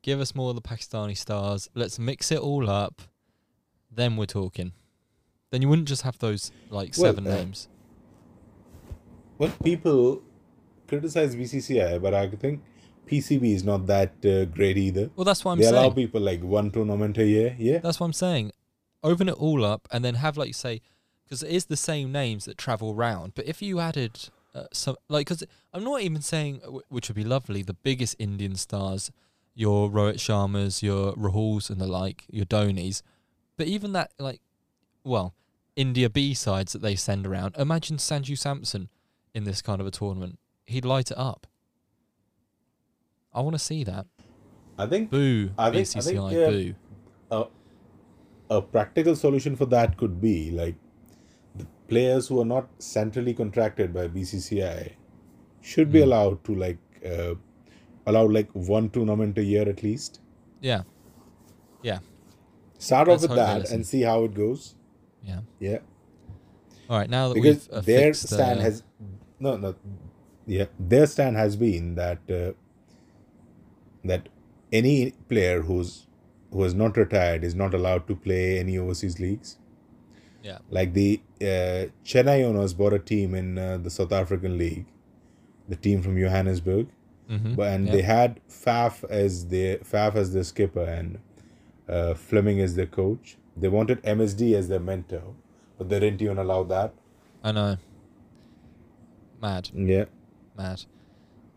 Give 0.03 0.21
us 0.21 0.35
more 0.35 0.51
of 0.51 0.57
the 0.57 0.63
Pakistani 0.63 1.17
stars. 1.17 1.69
Let's 1.75 1.99
mix 1.99 2.31
it 2.33 2.39
all 2.39 2.71
up. 2.71 3.03
Then 3.91 4.17
we're 4.17 4.27
talking. 4.27 4.73
Then 5.51 5.63
you 5.63 5.69
wouldn't 5.69 5.89
just 5.89 6.03
have 6.03 6.19
those 6.19 6.53
like 6.71 6.95
Well, 6.97 7.13
seven 7.13 7.27
uh, 7.27 7.35
names. 7.35 7.69
Well, 9.39 9.53
people 9.63 10.23
criticize 10.87 11.35
BCCI, 11.35 12.01
but 12.01 12.15
I 12.15 12.29
think 12.29 12.63
PCB 13.07 13.55
is 13.55 13.65
not 13.65 13.87
that 13.87 14.13
uh, 14.25 14.45
great 14.47 14.79
either. 14.79 15.11
Well, 15.17 15.25
that's 15.25 15.45
what 15.45 15.53
I'm 15.53 15.63
saying 15.63 15.73
they 15.73 15.79
allow 15.79 15.91
people 15.91 16.21
like 16.21 16.43
one 16.43 16.71
tournament 16.71 17.19
a 17.19 17.27
year. 17.27 17.57
Yeah, 17.59 17.79
That's 17.79 17.99
what 17.99 18.07
I'm 18.07 18.13
saying. 18.13 18.53
Open 19.03 19.29
it 19.29 19.35
all 19.35 19.65
up 19.65 19.89
and 19.91 20.05
then 20.05 20.17
have 20.17 20.37
like 20.37 20.49
you 20.49 20.53
say, 20.53 20.81
because 21.25 21.43
it 21.43 21.51
is 21.51 21.67
the 21.67 21.77
same 21.77 22.13
names 22.13 22.45
that 22.45 22.59
travel 22.59 22.95
round. 22.95 23.35
But 23.35 23.47
if 23.47 23.63
you 23.63 23.81
added 23.81 24.29
uh, 24.55 24.65
some, 24.73 24.97
like, 25.09 25.27
because 25.27 25.45
I'm 25.73 25.85
not 25.85 26.03
even 26.03 26.23
saying, 26.23 26.57
which 26.89 27.09
would 27.09 27.17
be 27.17 27.25
lovely, 27.25 27.63
the 27.63 27.75
biggest 27.75 28.17
Indian 28.19 28.57
stars, 28.57 29.11
your 29.61 29.91
Rohit 29.91 30.15
Sharmas, 30.15 30.83
your 30.83 31.13
Rahuls 31.17 31.69
and 31.69 31.79
the 31.81 31.87
like, 31.87 32.25
your 32.31 32.47
Dhonis, 32.47 33.03
but 33.59 33.67
even 33.67 33.93
that, 33.93 34.11
like, 34.19 34.41
well, 35.05 35.35
India 35.77 36.09
B 36.09 36.33
sides 36.33 36.73
that 36.73 36.81
they 36.81 36.97
send 36.97 37.27
around. 37.27 37.55
Imagine 37.59 37.99
Sanju 37.99 38.39
Samson 38.39 38.89
in 39.35 39.45
this 39.45 39.61
kind 39.61 39.79
of 39.81 39.87
a 39.87 39.91
tournament. 39.91 40.39
He'd 40.65 40.87
light 40.87 41.11
it 41.11 41.19
up. 41.19 41.47
I 43.35 43.41
want 43.43 43.55
to 43.55 43.59
see 43.59 43.85
that. 43.85 44.07
I 44.79 44.87
think 44.87 45.11
Boo. 45.11 45.51
I 45.59 45.71
think- 45.71 45.97
I 45.97 46.01
think, 46.01 46.33
yeah. 46.33 46.51
boo. 46.51 46.75
a, 47.31 48.57
a 48.57 48.63
practical 48.63 49.15
solution 49.15 49.57
for 49.57 49.67
that 49.67 49.97
could 49.99 50.21
be 50.23 50.51
like 50.51 50.75
the 51.55 51.67
players 51.89 52.29
who 52.29 52.41
are 52.41 52.47
not 52.47 52.69
centrally 52.79 53.35
contracted 53.35 53.93
by 53.93 54.09
BCCI 54.09 54.93
should 55.61 55.93
be 55.93 55.99
Hmm. 56.01 56.05
allowed 56.09 56.45
to 56.45 56.55
like 56.55 56.79
uh, 57.05 57.35
allowed 58.07 58.33
like 58.33 58.51
one 58.53 58.91
tournament 58.91 59.39
a 59.39 59.45
year 59.45 59.69
at 59.69 59.83
least. 59.83 60.21
Yeah. 60.61 60.83
Yeah. 61.83 61.99
Start 62.79 63.09
off 63.09 63.23
with 63.23 63.35
that 63.35 63.71
and 63.71 63.87
see 63.87 64.03
how 64.03 64.25
it 64.25 64.35
goes. 64.35 64.75
Yeah. 65.23 65.41
Yeah, 65.59 65.79
All 66.89 66.99
right. 66.99 67.11
Now 67.11 67.29
that 67.29 67.35
because 67.35 67.69
we've 67.69 67.79
uh, 67.79 67.81
their 67.83 68.15
stand 68.15 68.61
uh, 68.61 68.63
has 68.63 68.83
no 69.39 69.57
no 69.57 69.75
yeah 70.47 70.65
their 70.79 71.07
stand 71.07 71.37
has 71.37 71.57
been 71.57 71.95
that 71.97 72.19
uh, 72.31 72.53
that 74.05 74.29
any 74.73 75.13
player 75.29 75.63
who's 75.63 76.07
who 76.53 76.65
is 76.65 76.75
not 76.75 76.97
retired 76.97 77.45
is 77.45 77.55
not 77.55 77.75
allowed 77.75 78.07
to 78.09 78.17
play 78.17 78.59
any 78.59 78.79
overseas 78.79 79.21
leagues. 79.21 79.59
yeah. 80.43 80.59
like 80.71 80.95
the 80.95 81.21
uh, 81.43 81.87
Chennai 82.05 82.45
owners 82.45 82.73
bought 82.75 82.95
a 82.95 82.99
team 82.99 83.35
in 83.35 83.59
uh, 83.59 83.79
the 83.79 83.91
South 83.91 84.13
African 84.13 84.57
league, 84.59 84.87
the 85.69 85.77
team 85.77 86.03
from 86.03 86.19
Johannesburg, 86.19 86.89
Mm-hmm. 87.31 87.55
but 87.55 87.69
and 87.69 87.89
they 87.89 88.03
had 88.03 88.41
Faf 88.49 89.09
as 89.09 89.47
their 89.47 89.79
Faf 89.79 90.17
as 90.17 90.33
their 90.33 90.43
skipper 90.43 90.83
and 90.83 91.21
uh, 91.89 92.15
Fleming 92.15 92.61
as 92.61 92.75
their 92.75 92.87
coach. 92.87 93.37
They 93.57 93.69
wanted 93.69 94.03
MSD 94.03 94.55
as 94.55 94.69
their 94.69 94.81
mentor, 94.81 95.35
but 95.79 95.89
they 95.89 96.01
didn't 96.01 96.21
even 96.23 96.39
allow 96.39 96.65
that. 96.65 96.93
I 97.45 97.53
know. 97.53 97.77
Mad. 99.41 99.71
Yeah, 99.73 100.07
Mad. 100.57 100.85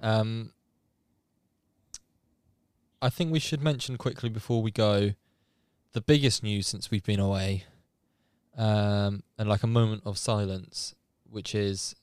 Um, 0.02 0.54
I 3.02 3.10
think 3.10 3.32
we 3.32 3.40
should 3.40 3.62
mention 3.62 3.98
quickly 3.98 4.30
before 4.30 4.62
we 4.62 4.70
go 4.70 5.14
the 5.94 6.02
biggest 6.02 6.44
news 6.44 6.68
since 6.68 6.92
we've 6.92 7.04
been 7.04 7.20
away, 7.20 7.66
um, 8.58 9.24
and 9.40 9.50
like 9.50 9.64
a 9.64 9.68
moment 9.68 10.04
of 10.06 10.20
silence, 10.20 10.94
which 11.28 11.56
is 11.56 11.96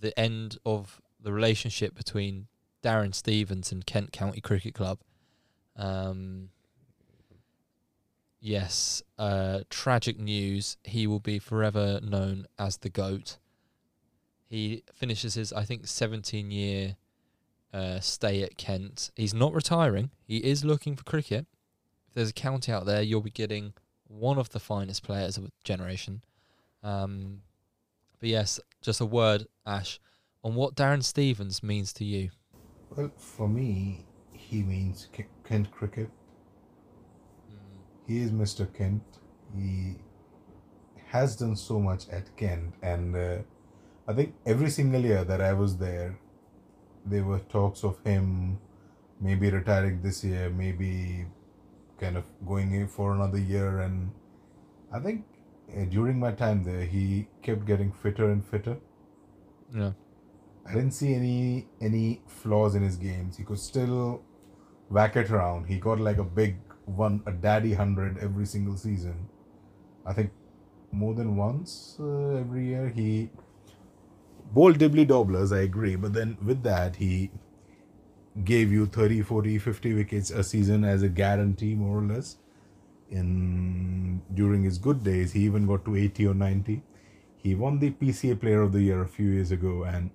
the 0.00 0.18
end 0.18 0.58
of 0.64 1.00
the 1.20 1.32
relationship 1.32 1.94
between 1.94 2.46
Darren 2.82 3.14
Stevens 3.14 3.72
and 3.72 3.84
Kent 3.84 4.12
County 4.12 4.40
Cricket 4.40 4.74
Club. 4.74 4.98
Um, 5.76 6.50
yes, 8.40 9.02
uh, 9.18 9.60
tragic 9.70 10.18
news. 10.18 10.76
He 10.84 11.06
will 11.06 11.20
be 11.20 11.38
forever 11.38 12.00
known 12.02 12.46
as 12.58 12.78
the 12.78 12.90
GOAT. 12.90 13.38
He 14.46 14.82
finishes 14.92 15.34
his, 15.34 15.52
I 15.52 15.64
think, 15.64 15.86
17 15.86 16.50
year 16.50 16.96
uh, 17.72 18.00
stay 18.00 18.42
at 18.42 18.56
Kent. 18.56 19.10
He's 19.14 19.34
not 19.34 19.54
retiring. 19.54 20.10
He 20.24 20.38
is 20.38 20.64
looking 20.64 20.96
for 20.96 21.04
cricket. 21.04 21.46
If 22.08 22.14
there's 22.14 22.30
a 22.30 22.34
county 22.34 22.72
out 22.72 22.86
there, 22.86 23.02
you'll 23.02 23.20
be 23.20 23.30
getting 23.30 23.74
one 24.08 24.38
of 24.38 24.50
the 24.50 24.58
finest 24.58 25.04
players 25.04 25.36
of 25.36 25.44
a 25.44 25.52
generation. 25.62 26.24
Um, 26.82 27.42
but 28.18 28.28
yes, 28.28 28.58
just 28.82 29.00
a 29.00 29.06
word, 29.06 29.46
Ash, 29.64 30.00
on 30.42 30.54
what 30.56 30.74
Darren 30.74 31.04
Stevens 31.04 31.62
means 31.62 31.92
to 31.94 32.04
you. 32.04 32.30
Well, 32.90 33.10
for 33.16 33.48
me, 33.48 34.04
he 34.32 34.62
means 34.62 35.08
Kent 35.44 35.70
cricket. 35.70 36.10
He 38.06 38.18
is 38.18 38.32
Mr. 38.32 38.72
Kent. 38.74 39.02
He 39.54 39.96
has 41.06 41.36
done 41.36 41.56
so 41.56 41.78
much 41.78 42.08
at 42.08 42.36
Kent, 42.36 42.74
and 42.82 43.16
uh, 43.16 43.38
I 44.08 44.12
think 44.12 44.34
every 44.44 44.70
single 44.70 45.00
year 45.02 45.24
that 45.24 45.40
I 45.40 45.52
was 45.52 45.76
there, 45.76 46.18
there 47.06 47.24
were 47.24 47.38
talks 47.38 47.84
of 47.84 48.02
him 48.04 48.58
maybe 49.20 49.50
retiring 49.50 50.02
this 50.02 50.24
year, 50.24 50.50
maybe 50.50 51.26
kind 52.00 52.16
of 52.16 52.24
going 52.46 52.72
in 52.74 52.88
for 52.88 53.12
another 53.12 53.38
year, 53.38 53.80
and 53.80 54.10
I 54.92 54.98
think 54.98 55.24
uh, 55.76 55.84
during 55.84 56.18
my 56.18 56.32
time 56.32 56.64
there, 56.64 56.84
he 56.84 57.28
kept 57.42 57.66
getting 57.66 57.92
fitter 57.92 58.30
and 58.30 58.44
fitter. 58.44 58.76
Yeah. 59.74 59.92
I 60.70 60.74
didn't 60.74 60.92
see 60.92 61.14
any 61.14 61.66
any 61.80 62.22
flaws 62.28 62.76
in 62.76 62.82
his 62.82 62.96
games. 62.96 63.36
He 63.36 63.42
could 63.42 63.58
still 63.58 64.22
whack 64.88 65.16
it 65.16 65.30
around. 65.30 65.64
He 65.66 65.78
got 65.80 65.98
like 65.98 66.18
a 66.18 66.24
big 66.40 66.58
one, 66.84 67.22
a 67.26 67.32
daddy 67.32 67.72
hundred 67.74 68.18
every 68.18 68.46
single 68.46 68.76
season. 68.76 69.16
I 70.06 70.12
think 70.12 70.30
more 70.92 71.14
than 71.14 71.36
once 71.36 71.96
uh, 71.98 72.36
every 72.42 72.66
year. 72.66 72.88
He 72.88 73.30
bowled 74.52 74.78
dibbly 74.78 75.08
dobblers, 75.08 75.50
I 75.50 75.62
agree, 75.62 75.96
but 75.96 76.12
then 76.12 76.36
with 76.40 76.62
that 76.62 76.96
he 76.96 77.32
gave 78.44 78.70
you 78.70 78.86
30, 78.86 79.22
40, 79.22 79.58
50 79.58 79.94
wickets 79.94 80.30
a 80.30 80.44
season 80.44 80.84
as 80.84 81.02
a 81.02 81.08
guarantee, 81.08 81.74
more 81.74 81.98
or 81.98 82.02
less. 82.02 82.36
In 83.10 84.22
during 84.34 84.62
his 84.62 84.78
good 84.78 85.02
days, 85.02 85.32
he 85.32 85.40
even 85.40 85.66
got 85.66 85.84
to 85.86 85.96
80 85.96 86.28
or 86.28 86.34
90. 86.34 86.80
He 87.38 87.56
won 87.56 87.80
the 87.80 87.90
PCA 87.90 88.40
Player 88.40 88.62
of 88.62 88.72
the 88.72 88.82
Year 88.82 89.02
a 89.02 89.08
few 89.08 89.30
years 89.30 89.50
ago, 89.50 89.82
and 89.82 90.10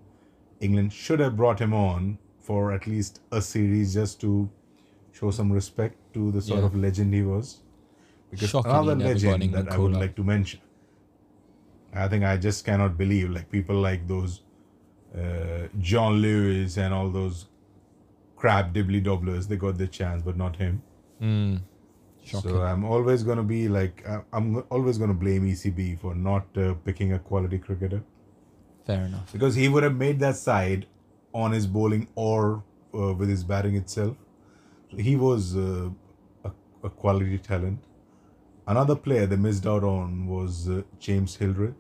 England 0.60 0.94
should 0.94 1.20
have 1.20 1.36
brought 1.36 1.60
him 1.60 1.74
on 1.74 2.18
for 2.40 2.72
at 2.72 2.88
least 2.88 3.22
a 3.32 3.42
series 3.42 3.94
just 3.94 4.22
to 4.22 4.50
show 5.12 5.32
some 5.32 5.52
respect 5.52 5.98
to 6.14 6.32
the 6.32 6.42
sort 6.42 6.60
Yeah. 6.60 6.66
of 6.66 6.76
legend 6.76 7.14
he 7.14 7.22
was. 7.22 7.62
Because 8.32 8.50
Shocking 8.50 8.72
he 8.72 8.78
another 8.78 8.96
never 8.96 9.14
got 9.14 9.24
an 9.24 9.40
legend 9.40 9.54
that 9.54 9.72
I 9.72 9.78
would 9.78 9.94
like 9.94 10.16
to 10.16 10.24
mention, 10.24 10.60
I 11.94 12.08
think 12.08 12.24
I 12.24 12.38
just 12.38 12.66
cannot 12.66 12.98
believe 12.98 13.30
like 13.30 13.50
people 13.50 13.76
like 13.76 14.08
those 14.08 14.42
uh, 15.18 15.68
Jon 15.80 16.16
Lewis 16.16 16.78
and 16.78 16.94
all 16.94 17.10
those 17.10 17.48
crap 18.36 18.74
dibbly 18.74 19.02
dobblers, 19.04 19.48
they 19.48 19.56
got 19.56 19.78
their 19.78 19.88
chance, 19.88 20.22
but 20.22 20.36
not 20.36 20.56
him. 20.58 20.82
Mm. 21.22 21.62
So 22.26 22.62
I'm 22.62 22.84
always 22.84 23.24
going 23.24 23.38
to 23.38 23.44
be 23.44 23.68
like, 23.70 24.06
I'm 24.34 24.64
always 24.70 24.98
going 24.98 25.10
to 25.10 25.14
blame 25.14 25.46
ECB 25.46 26.00
for 26.00 26.16
not 26.16 26.46
uh, 26.58 26.74
picking 26.84 27.14
a 27.14 27.20
quality 27.20 27.58
cricketer 27.60 28.04
Fair 28.86 29.06
enough. 29.06 29.32
because 29.34 29.56
he 29.56 29.68
would 29.68 29.84
have 29.84 29.96
made 29.96 30.20
that 30.20 30.36
side 30.36 30.86
on 31.34 31.52
his 31.52 31.66
bowling 31.68 32.08
or 32.16 32.64
uh, 32.94 33.14
with 33.14 33.30
his 33.30 33.44
batting 33.44 33.76
itself. 33.76 34.16
So 34.92 34.98
he 34.98 35.16
was 35.16 35.56
uh, 35.56 35.90
a, 36.44 36.52
a 36.84 36.90
quality 36.90 37.38
talent. 37.38 37.80
Another 38.68 38.96
player 38.96 39.26
they 39.26 39.36
missed 39.36 39.66
out 39.68 39.84
on 39.84 40.28
was 40.28 40.70
uh, 40.70 40.82
James 41.00 41.36
Hildreth. 41.36 41.76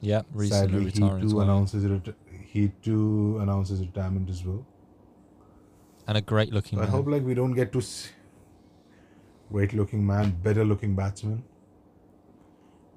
Yeah, 0.00 0.22
recently 0.32 0.90
Sadly, 0.90 1.20
he 1.22 1.28
too 1.28 1.36
well. 1.36 1.44
announces 1.46 1.84
reti- 1.84 2.14
he 2.52 2.68
too 2.82 3.38
announces 3.40 3.80
retirement 3.80 4.28
as 4.30 4.44
well. 4.44 4.64
and 6.06 6.16
a 6.18 6.20
great 6.20 6.52
looking 6.52 6.78
So 6.78 6.84
I 6.84 6.88
hope 6.88 7.06
like 7.14 7.24
we 7.30 7.34
don't 7.34 7.52
get 7.54 7.72
to 7.72 7.80
see 7.80 8.10
great 9.52 9.72
looking 9.72 10.06
man, 10.06 10.30
better 10.42 10.64
looking 10.64 10.94
batsman, 10.94 11.42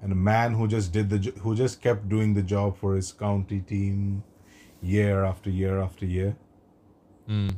and 0.02 0.12
a 0.12 0.16
man 0.16 0.54
who 0.54 0.68
just 0.68 0.92
did 0.92 1.10
the 1.10 1.18
who 1.40 1.54
just 1.56 1.82
kept 1.82 2.08
doing 2.08 2.34
the 2.34 2.42
job 2.42 2.76
for 2.78 2.96
his 2.96 3.12
county 3.12 3.60
team 3.62 4.24
year 4.82 5.24
after 5.24 5.50
year 5.50 5.80
after 5.80 6.06
year. 6.06 6.36
Mm. 7.28 7.56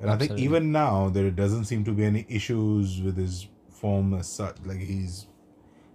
And 0.00 0.10
I 0.10 0.16
think 0.16 0.36
even 0.36 0.72
now 0.72 1.08
there 1.08 1.30
doesn't 1.30 1.64
seem 1.66 1.84
to 1.84 1.92
be 1.92 2.04
any 2.04 2.26
issues 2.28 3.00
with 3.00 3.16
his 3.16 3.48
form 3.70 4.14
as 4.14 4.28
such. 4.28 4.56
Like 4.64 4.78
he's 4.80 5.28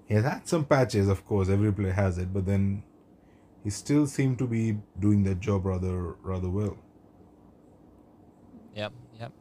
he 0.05 0.15
has 0.15 0.25
had 0.25 0.47
some 0.47 0.65
patches, 0.65 1.09
of 1.09 1.25
course, 1.25 1.49
every 1.49 1.73
player 1.73 1.93
has 1.93 2.17
it, 2.17 2.33
but 2.33 2.45
then 2.45 2.83
he 3.63 3.69
still 3.71 4.07
seemed 4.07 4.39
to 4.39 4.47
be 4.47 4.79
doing 4.99 5.23
that 5.25 5.39
job 5.41 5.65
rather 5.65 6.13
rather 6.23 6.49
well. 6.49 6.77
Yep, 8.75 8.93
yep. 9.19 9.33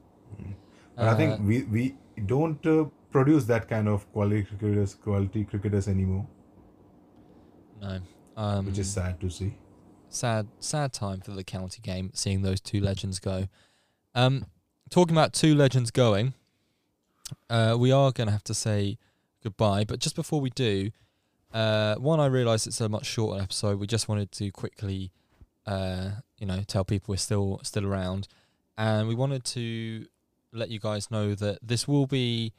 I 1.00 1.14
Uh, 1.14 1.14
think 1.14 1.40
we 1.40 1.62
we 1.64 1.96
don't 2.26 2.64
uh, 2.66 2.86
produce 3.10 3.44
that 3.44 3.68
kind 3.68 3.88
of 3.88 4.10
quality 4.12 4.42
cricketers 4.44 4.94
quality 4.94 5.44
cricketers 5.44 5.88
anymore, 5.88 6.26
no. 7.80 7.98
Um, 8.36 8.66
which 8.66 8.78
is 8.78 8.90
sad 8.92 9.18
to 9.20 9.30
see. 9.30 9.54
sad 10.08 10.46
sad 10.60 10.92
time 10.92 11.20
for 11.20 11.30
the 11.32 11.44
county 11.44 11.80
game 11.82 12.10
seeing 12.14 12.42
those 12.42 12.60
two 12.60 12.80
legends 12.80 13.18
go 13.18 13.46
um 14.14 14.44
talking 14.90 15.16
about 15.16 15.32
two 15.32 15.54
legends 15.54 15.90
going 15.90 16.34
uh 17.50 17.74
we 17.78 17.90
are 17.90 18.12
going 18.12 18.26
to 18.28 18.32
have 18.32 18.44
to 18.44 18.54
say 18.54 18.98
goodbye 19.42 19.84
but 19.84 19.98
just 20.00 20.14
before 20.14 20.40
we 20.40 20.50
do 20.50 20.90
uh 21.54 21.94
one 21.96 22.20
i 22.20 22.26
realize 22.26 22.66
it's 22.66 22.80
a 22.80 22.88
much 22.88 23.06
shorter 23.06 23.42
episode 23.42 23.78
we 23.80 23.86
just 23.86 24.08
wanted 24.08 24.30
to 24.32 24.50
quickly 24.52 25.10
uh 25.66 26.10
you 26.38 26.46
know 26.46 26.60
tell 26.66 26.84
people 26.84 27.12
we're 27.12 27.16
still 27.16 27.58
still 27.62 27.86
around 27.86 28.28
and 28.78 29.08
we 29.08 29.14
wanted 29.14 29.44
to 29.44 30.06
let 30.52 30.68
you 30.70 30.78
guys 30.78 31.10
know 31.10 31.34
that 31.34 31.58
this 31.62 31.88
will 31.88 32.06
be 32.06 32.52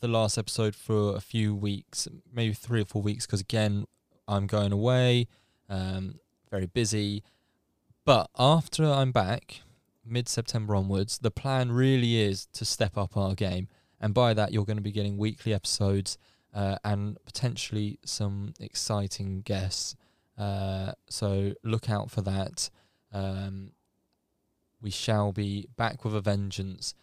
the 0.00 0.08
last 0.08 0.38
episode 0.38 0.74
for 0.74 1.16
a 1.16 1.20
few 1.20 1.54
weeks 1.54 2.08
maybe 2.32 2.54
three 2.54 2.82
or 2.82 2.84
four 2.84 3.02
weeks 3.02 3.26
because 3.26 3.40
again 3.40 3.84
i'm 4.26 4.46
going 4.46 4.72
away 4.72 5.26
um 5.68 6.18
very 6.50 6.66
busy. 6.66 7.22
But 8.04 8.30
after 8.38 8.84
I'm 8.84 9.12
back, 9.12 9.60
mid 10.04 10.28
September 10.28 10.74
onwards, 10.74 11.18
the 11.18 11.30
plan 11.30 11.72
really 11.72 12.20
is 12.20 12.46
to 12.54 12.64
step 12.64 12.96
up 12.96 13.16
our 13.16 13.34
game. 13.34 13.68
And 14.00 14.14
by 14.14 14.34
that, 14.34 14.52
you're 14.52 14.64
going 14.64 14.76
to 14.78 14.82
be 14.82 14.92
getting 14.92 15.18
weekly 15.18 15.52
episodes 15.52 16.18
uh, 16.54 16.76
and 16.84 17.18
potentially 17.24 17.98
some 18.04 18.54
exciting 18.60 19.42
guests. 19.42 19.96
Uh, 20.38 20.92
so 21.10 21.52
look 21.64 21.90
out 21.90 22.10
for 22.10 22.22
that. 22.22 22.70
Um, 23.12 23.72
we 24.80 24.90
shall 24.90 25.32
be 25.32 25.68
back 25.76 26.04
with 26.04 26.14
a 26.14 26.20
vengeance. 26.20 26.94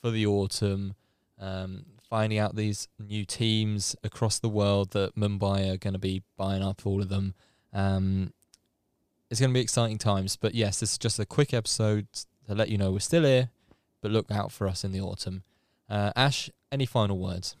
for 0.00 0.10
the 0.10 0.26
autumn, 0.26 0.94
um, 1.38 1.84
finding 2.12 2.38
out 2.38 2.54
these 2.54 2.88
new 2.98 3.24
teams 3.24 3.96
across 4.04 4.38
the 4.38 4.48
world 4.48 4.90
that 4.90 5.16
Mumbai 5.16 5.72
are 5.72 5.78
going 5.78 5.94
to 5.94 5.98
be 5.98 6.22
buying 6.36 6.62
up 6.62 6.84
all 6.84 7.00
of 7.00 7.08
them. 7.08 7.32
Um, 7.72 8.34
it's 9.30 9.40
going 9.40 9.48
to 9.48 9.54
be 9.54 9.62
exciting 9.62 9.96
times. 9.96 10.36
But 10.36 10.54
yes, 10.54 10.80
this 10.80 10.92
is 10.92 10.98
just 10.98 11.18
a 11.18 11.24
quick 11.24 11.54
episode 11.54 12.06
to 12.46 12.54
let 12.54 12.68
you 12.68 12.76
know 12.76 12.90
we're 12.90 12.98
still 12.98 13.24
here, 13.24 13.48
but 14.02 14.10
look 14.10 14.30
out 14.30 14.52
for 14.52 14.68
us 14.68 14.84
in 14.84 14.92
the 14.92 15.00
autumn. 15.00 15.42
Uh, 15.88 16.12
Ash, 16.14 16.50
any 16.70 16.84
final 16.84 17.18
words? 17.18 17.56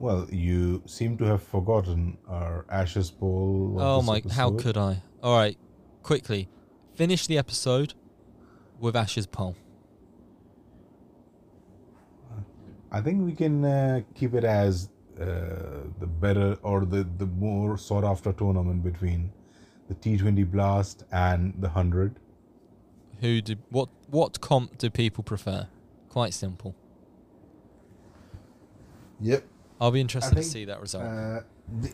Well, 0.00 0.26
you 0.28 0.82
seem 0.86 1.16
to 1.18 1.24
have 1.26 1.42
forgotten 1.44 2.18
our 2.26 2.66
Ashes 2.68 3.10
of 3.10 3.22
Oh 3.22 4.02
my! 4.02 4.20
How 4.32 4.50
could 4.50 4.76
I? 4.76 5.04
All 5.22 5.36
right, 5.36 5.56
quickly 6.02 6.48
finish 6.96 7.28
the 7.28 7.38
episode 7.38 7.94
with 8.80 8.96
Ashes 8.96 9.26
poll. 9.28 9.54
I 12.94 13.00
think 13.00 13.24
we 13.24 13.32
can 13.32 13.64
uh, 13.64 14.02
keep 14.14 14.34
it 14.34 14.44
as 14.44 14.88
uh, 15.20 15.24
the 15.98 16.06
better 16.06 16.56
or 16.62 16.84
the, 16.84 17.02
the 17.18 17.26
more 17.26 17.76
sought 17.76 18.04
after 18.04 18.32
tournament 18.32 18.84
between 18.84 19.32
the 19.88 19.96
T20 19.96 20.48
Blast 20.48 21.02
and 21.10 21.54
the 21.58 21.66
100. 21.66 22.20
Who 23.20 23.42
do 23.42 23.56
what? 23.70 23.88
What 24.10 24.40
comp 24.40 24.78
do 24.78 24.90
people 24.90 25.24
prefer? 25.24 25.66
Quite 26.08 26.34
simple. 26.34 26.76
Yep. 29.20 29.44
I'll 29.80 29.90
be 29.90 30.00
interested 30.00 30.36
to 30.36 30.42
think, 30.42 30.52
see 30.52 30.64
that 30.66 30.80
result. 30.80 31.04
Uh, 31.04 31.40
the, 31.80 31.92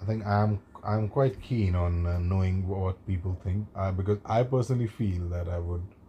I 0.00 0.04
think 0.06 0.26
I'm 0.26 0.60
I'm 0.82 1.08
quite 1.08 1.42
keen 1.42 1.74
on 1.74 2.06
uh, 2.06 2.18
knowing 2.18 2.66
what 2.66 3.06
people 3.06 3.38
think 3.44 3.66
uh, 3.76 3.92
because 3.92 4.18
I 4.24 4.44
personally 4.44 4.86
feel 4.86 5.28
that 5.28 5.46
I 5.48 5.58
would 5.58 5.82
w- 5.82 5.99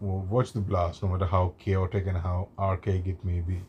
watch 0.00 0.52
the 0.52 0.60
blast 0.60 1.02
no 1.02 1.08
matter 1.08 1.26
how 1.26 1.54
chaotic 1.58 2.06
and 2.06 2.16
how 2.16 2.48
archaic 2.58 3.06
it 3.06 3.24
may 3.24 3.40
be. 3.40 3.60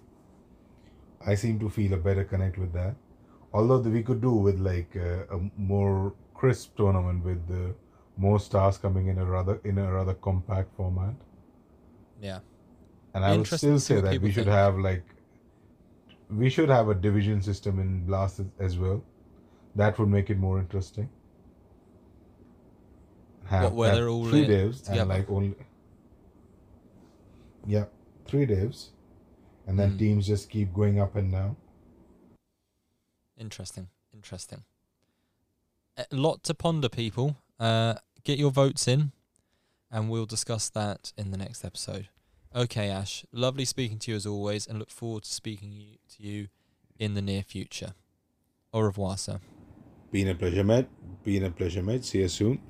I 1.26 1.36
seem 1.36 1.60
to 1.60 1.70
feel 1.70 1.94
a 1.94 1.98
better 1.98 2.24
connect 2.24 2.58
with 2.58 2.74
that. 2.74 2.96
Although 3.54 3.80
we 3.80 4.02
could 4.02 4.22
do 4.22 4.32
with 4.32 4.60
like 4.60 4.96
uh, 4.96 5.36
a 5.38 5.40
more 5.58 6.14
crisp 6.34 6.76
tournament 6.78 7.24
with 7.24 7.48
the 7.48 7.76
more 8.18 8.40
stars 8.40 8.78
coming 8.78 9.08
in 9.08 9.18
a 9.18 9.26
rather 9.26 9.60
in 9.64 9.78
a 9.78 9.92
rather 9.92 10.14
compact 10.14 10.76
format. 10.76 11.16
yeah. 12.22 12.40
And 13.14 13.26
I 13.26 13.36
would 13.36 13.48
still 13.48 13.78
say 13.78 14.00
that 14.00 14.22
we 14.22 14.32
should 14.32 14.46
think. 14.46 14.56
have 14.56 14.78
like 14.80 15.04
we 16.30 16.50
should 16.50 16.70
have 16.70 16.88
a 16.88 16.96
division 16.96 17.42
system 17.42 17.80
in 17.80 18.06
Blast 18.06 18.40
as- 18.68 18.78
well. 18.78 19.04
That 19.76 20.00
would 20.00 20.08
make 20.10 20.30
it 20.30 20.38
more 20.38 20.60
interesting. 20.60 21.10
Have, 23.46 23.64
What, 23.64 23.74
where 23.74 23.90
have 23.90 23.98
they're 23.98 24.10
all 24.10 24.26
three 24.30 24.46
divs 24.48 24.88
and 24.88 25.10
like 25.10 25.30
only 25.30 25.56
yeah 27.66 27.86
three 28.26 28.46
divs, 28.46 28.92
and 29.68 29.80
then 29.80 29.92
Hmm. 29.92 29.98
teams 29.98 30.28
just 30.28 30.50
keep 30.50 30.74
going 30.74 31.00
up 31.00 31.16
and 31.16 31.32
down. 31.32 31.56
Interesting. 33.38 33.88
Interesting. 34.14 34.64
A 35.98 36.06
lot 36.12 36.44
to 36.44 36.54
ponder, 36.54 36.90
people. 36.90 37.38
Uh, 37.60 37.96
get 38.24 38.38
your 38.40 38.52
votes 38.52 38.88
in, 38.88 39.12
and 39.92 40.10
we'll 40.10 40.26
discuss 40.26 40.70
that 40.70 41.12
in 41.18 41.32
the 41.32 41.38
next 41.38 41.66
episode. 41.66 42.10
Okay, 42.56 42.90
Ash. 42.90 43.26
Lovely 43.32 43.66
speaking 43.66 43.98
to 44.00 44.12
you 44.12 44.18
as 44.18 44.26
always, 44.26 44.68
and 44.68 44.80
look 44.80 44.90
forward 44.92 45.24
to 45.24 45.34
speaking 45.34 45.98
to 46.16 46.24
you 46.24 46.48
in 47.00 47.14
the 47.14 47.22
near 47.22 47.44
future. 47.44 47.94
Au 48.74 48.82
revoir, 48.82 49.18
sir. 49.18 49.40
Been 50.12 50.28
a 50.28 50.36
pleasure, 50.36 50.64
mate. 50.64 50.88
Been 51.24 51.44
a 51.46 51.52
pleasure, 51.52 51.82
mate. 51.84 52.06
See 52.06 52.20
you 52.20 52.28
soon. 52.28 52.62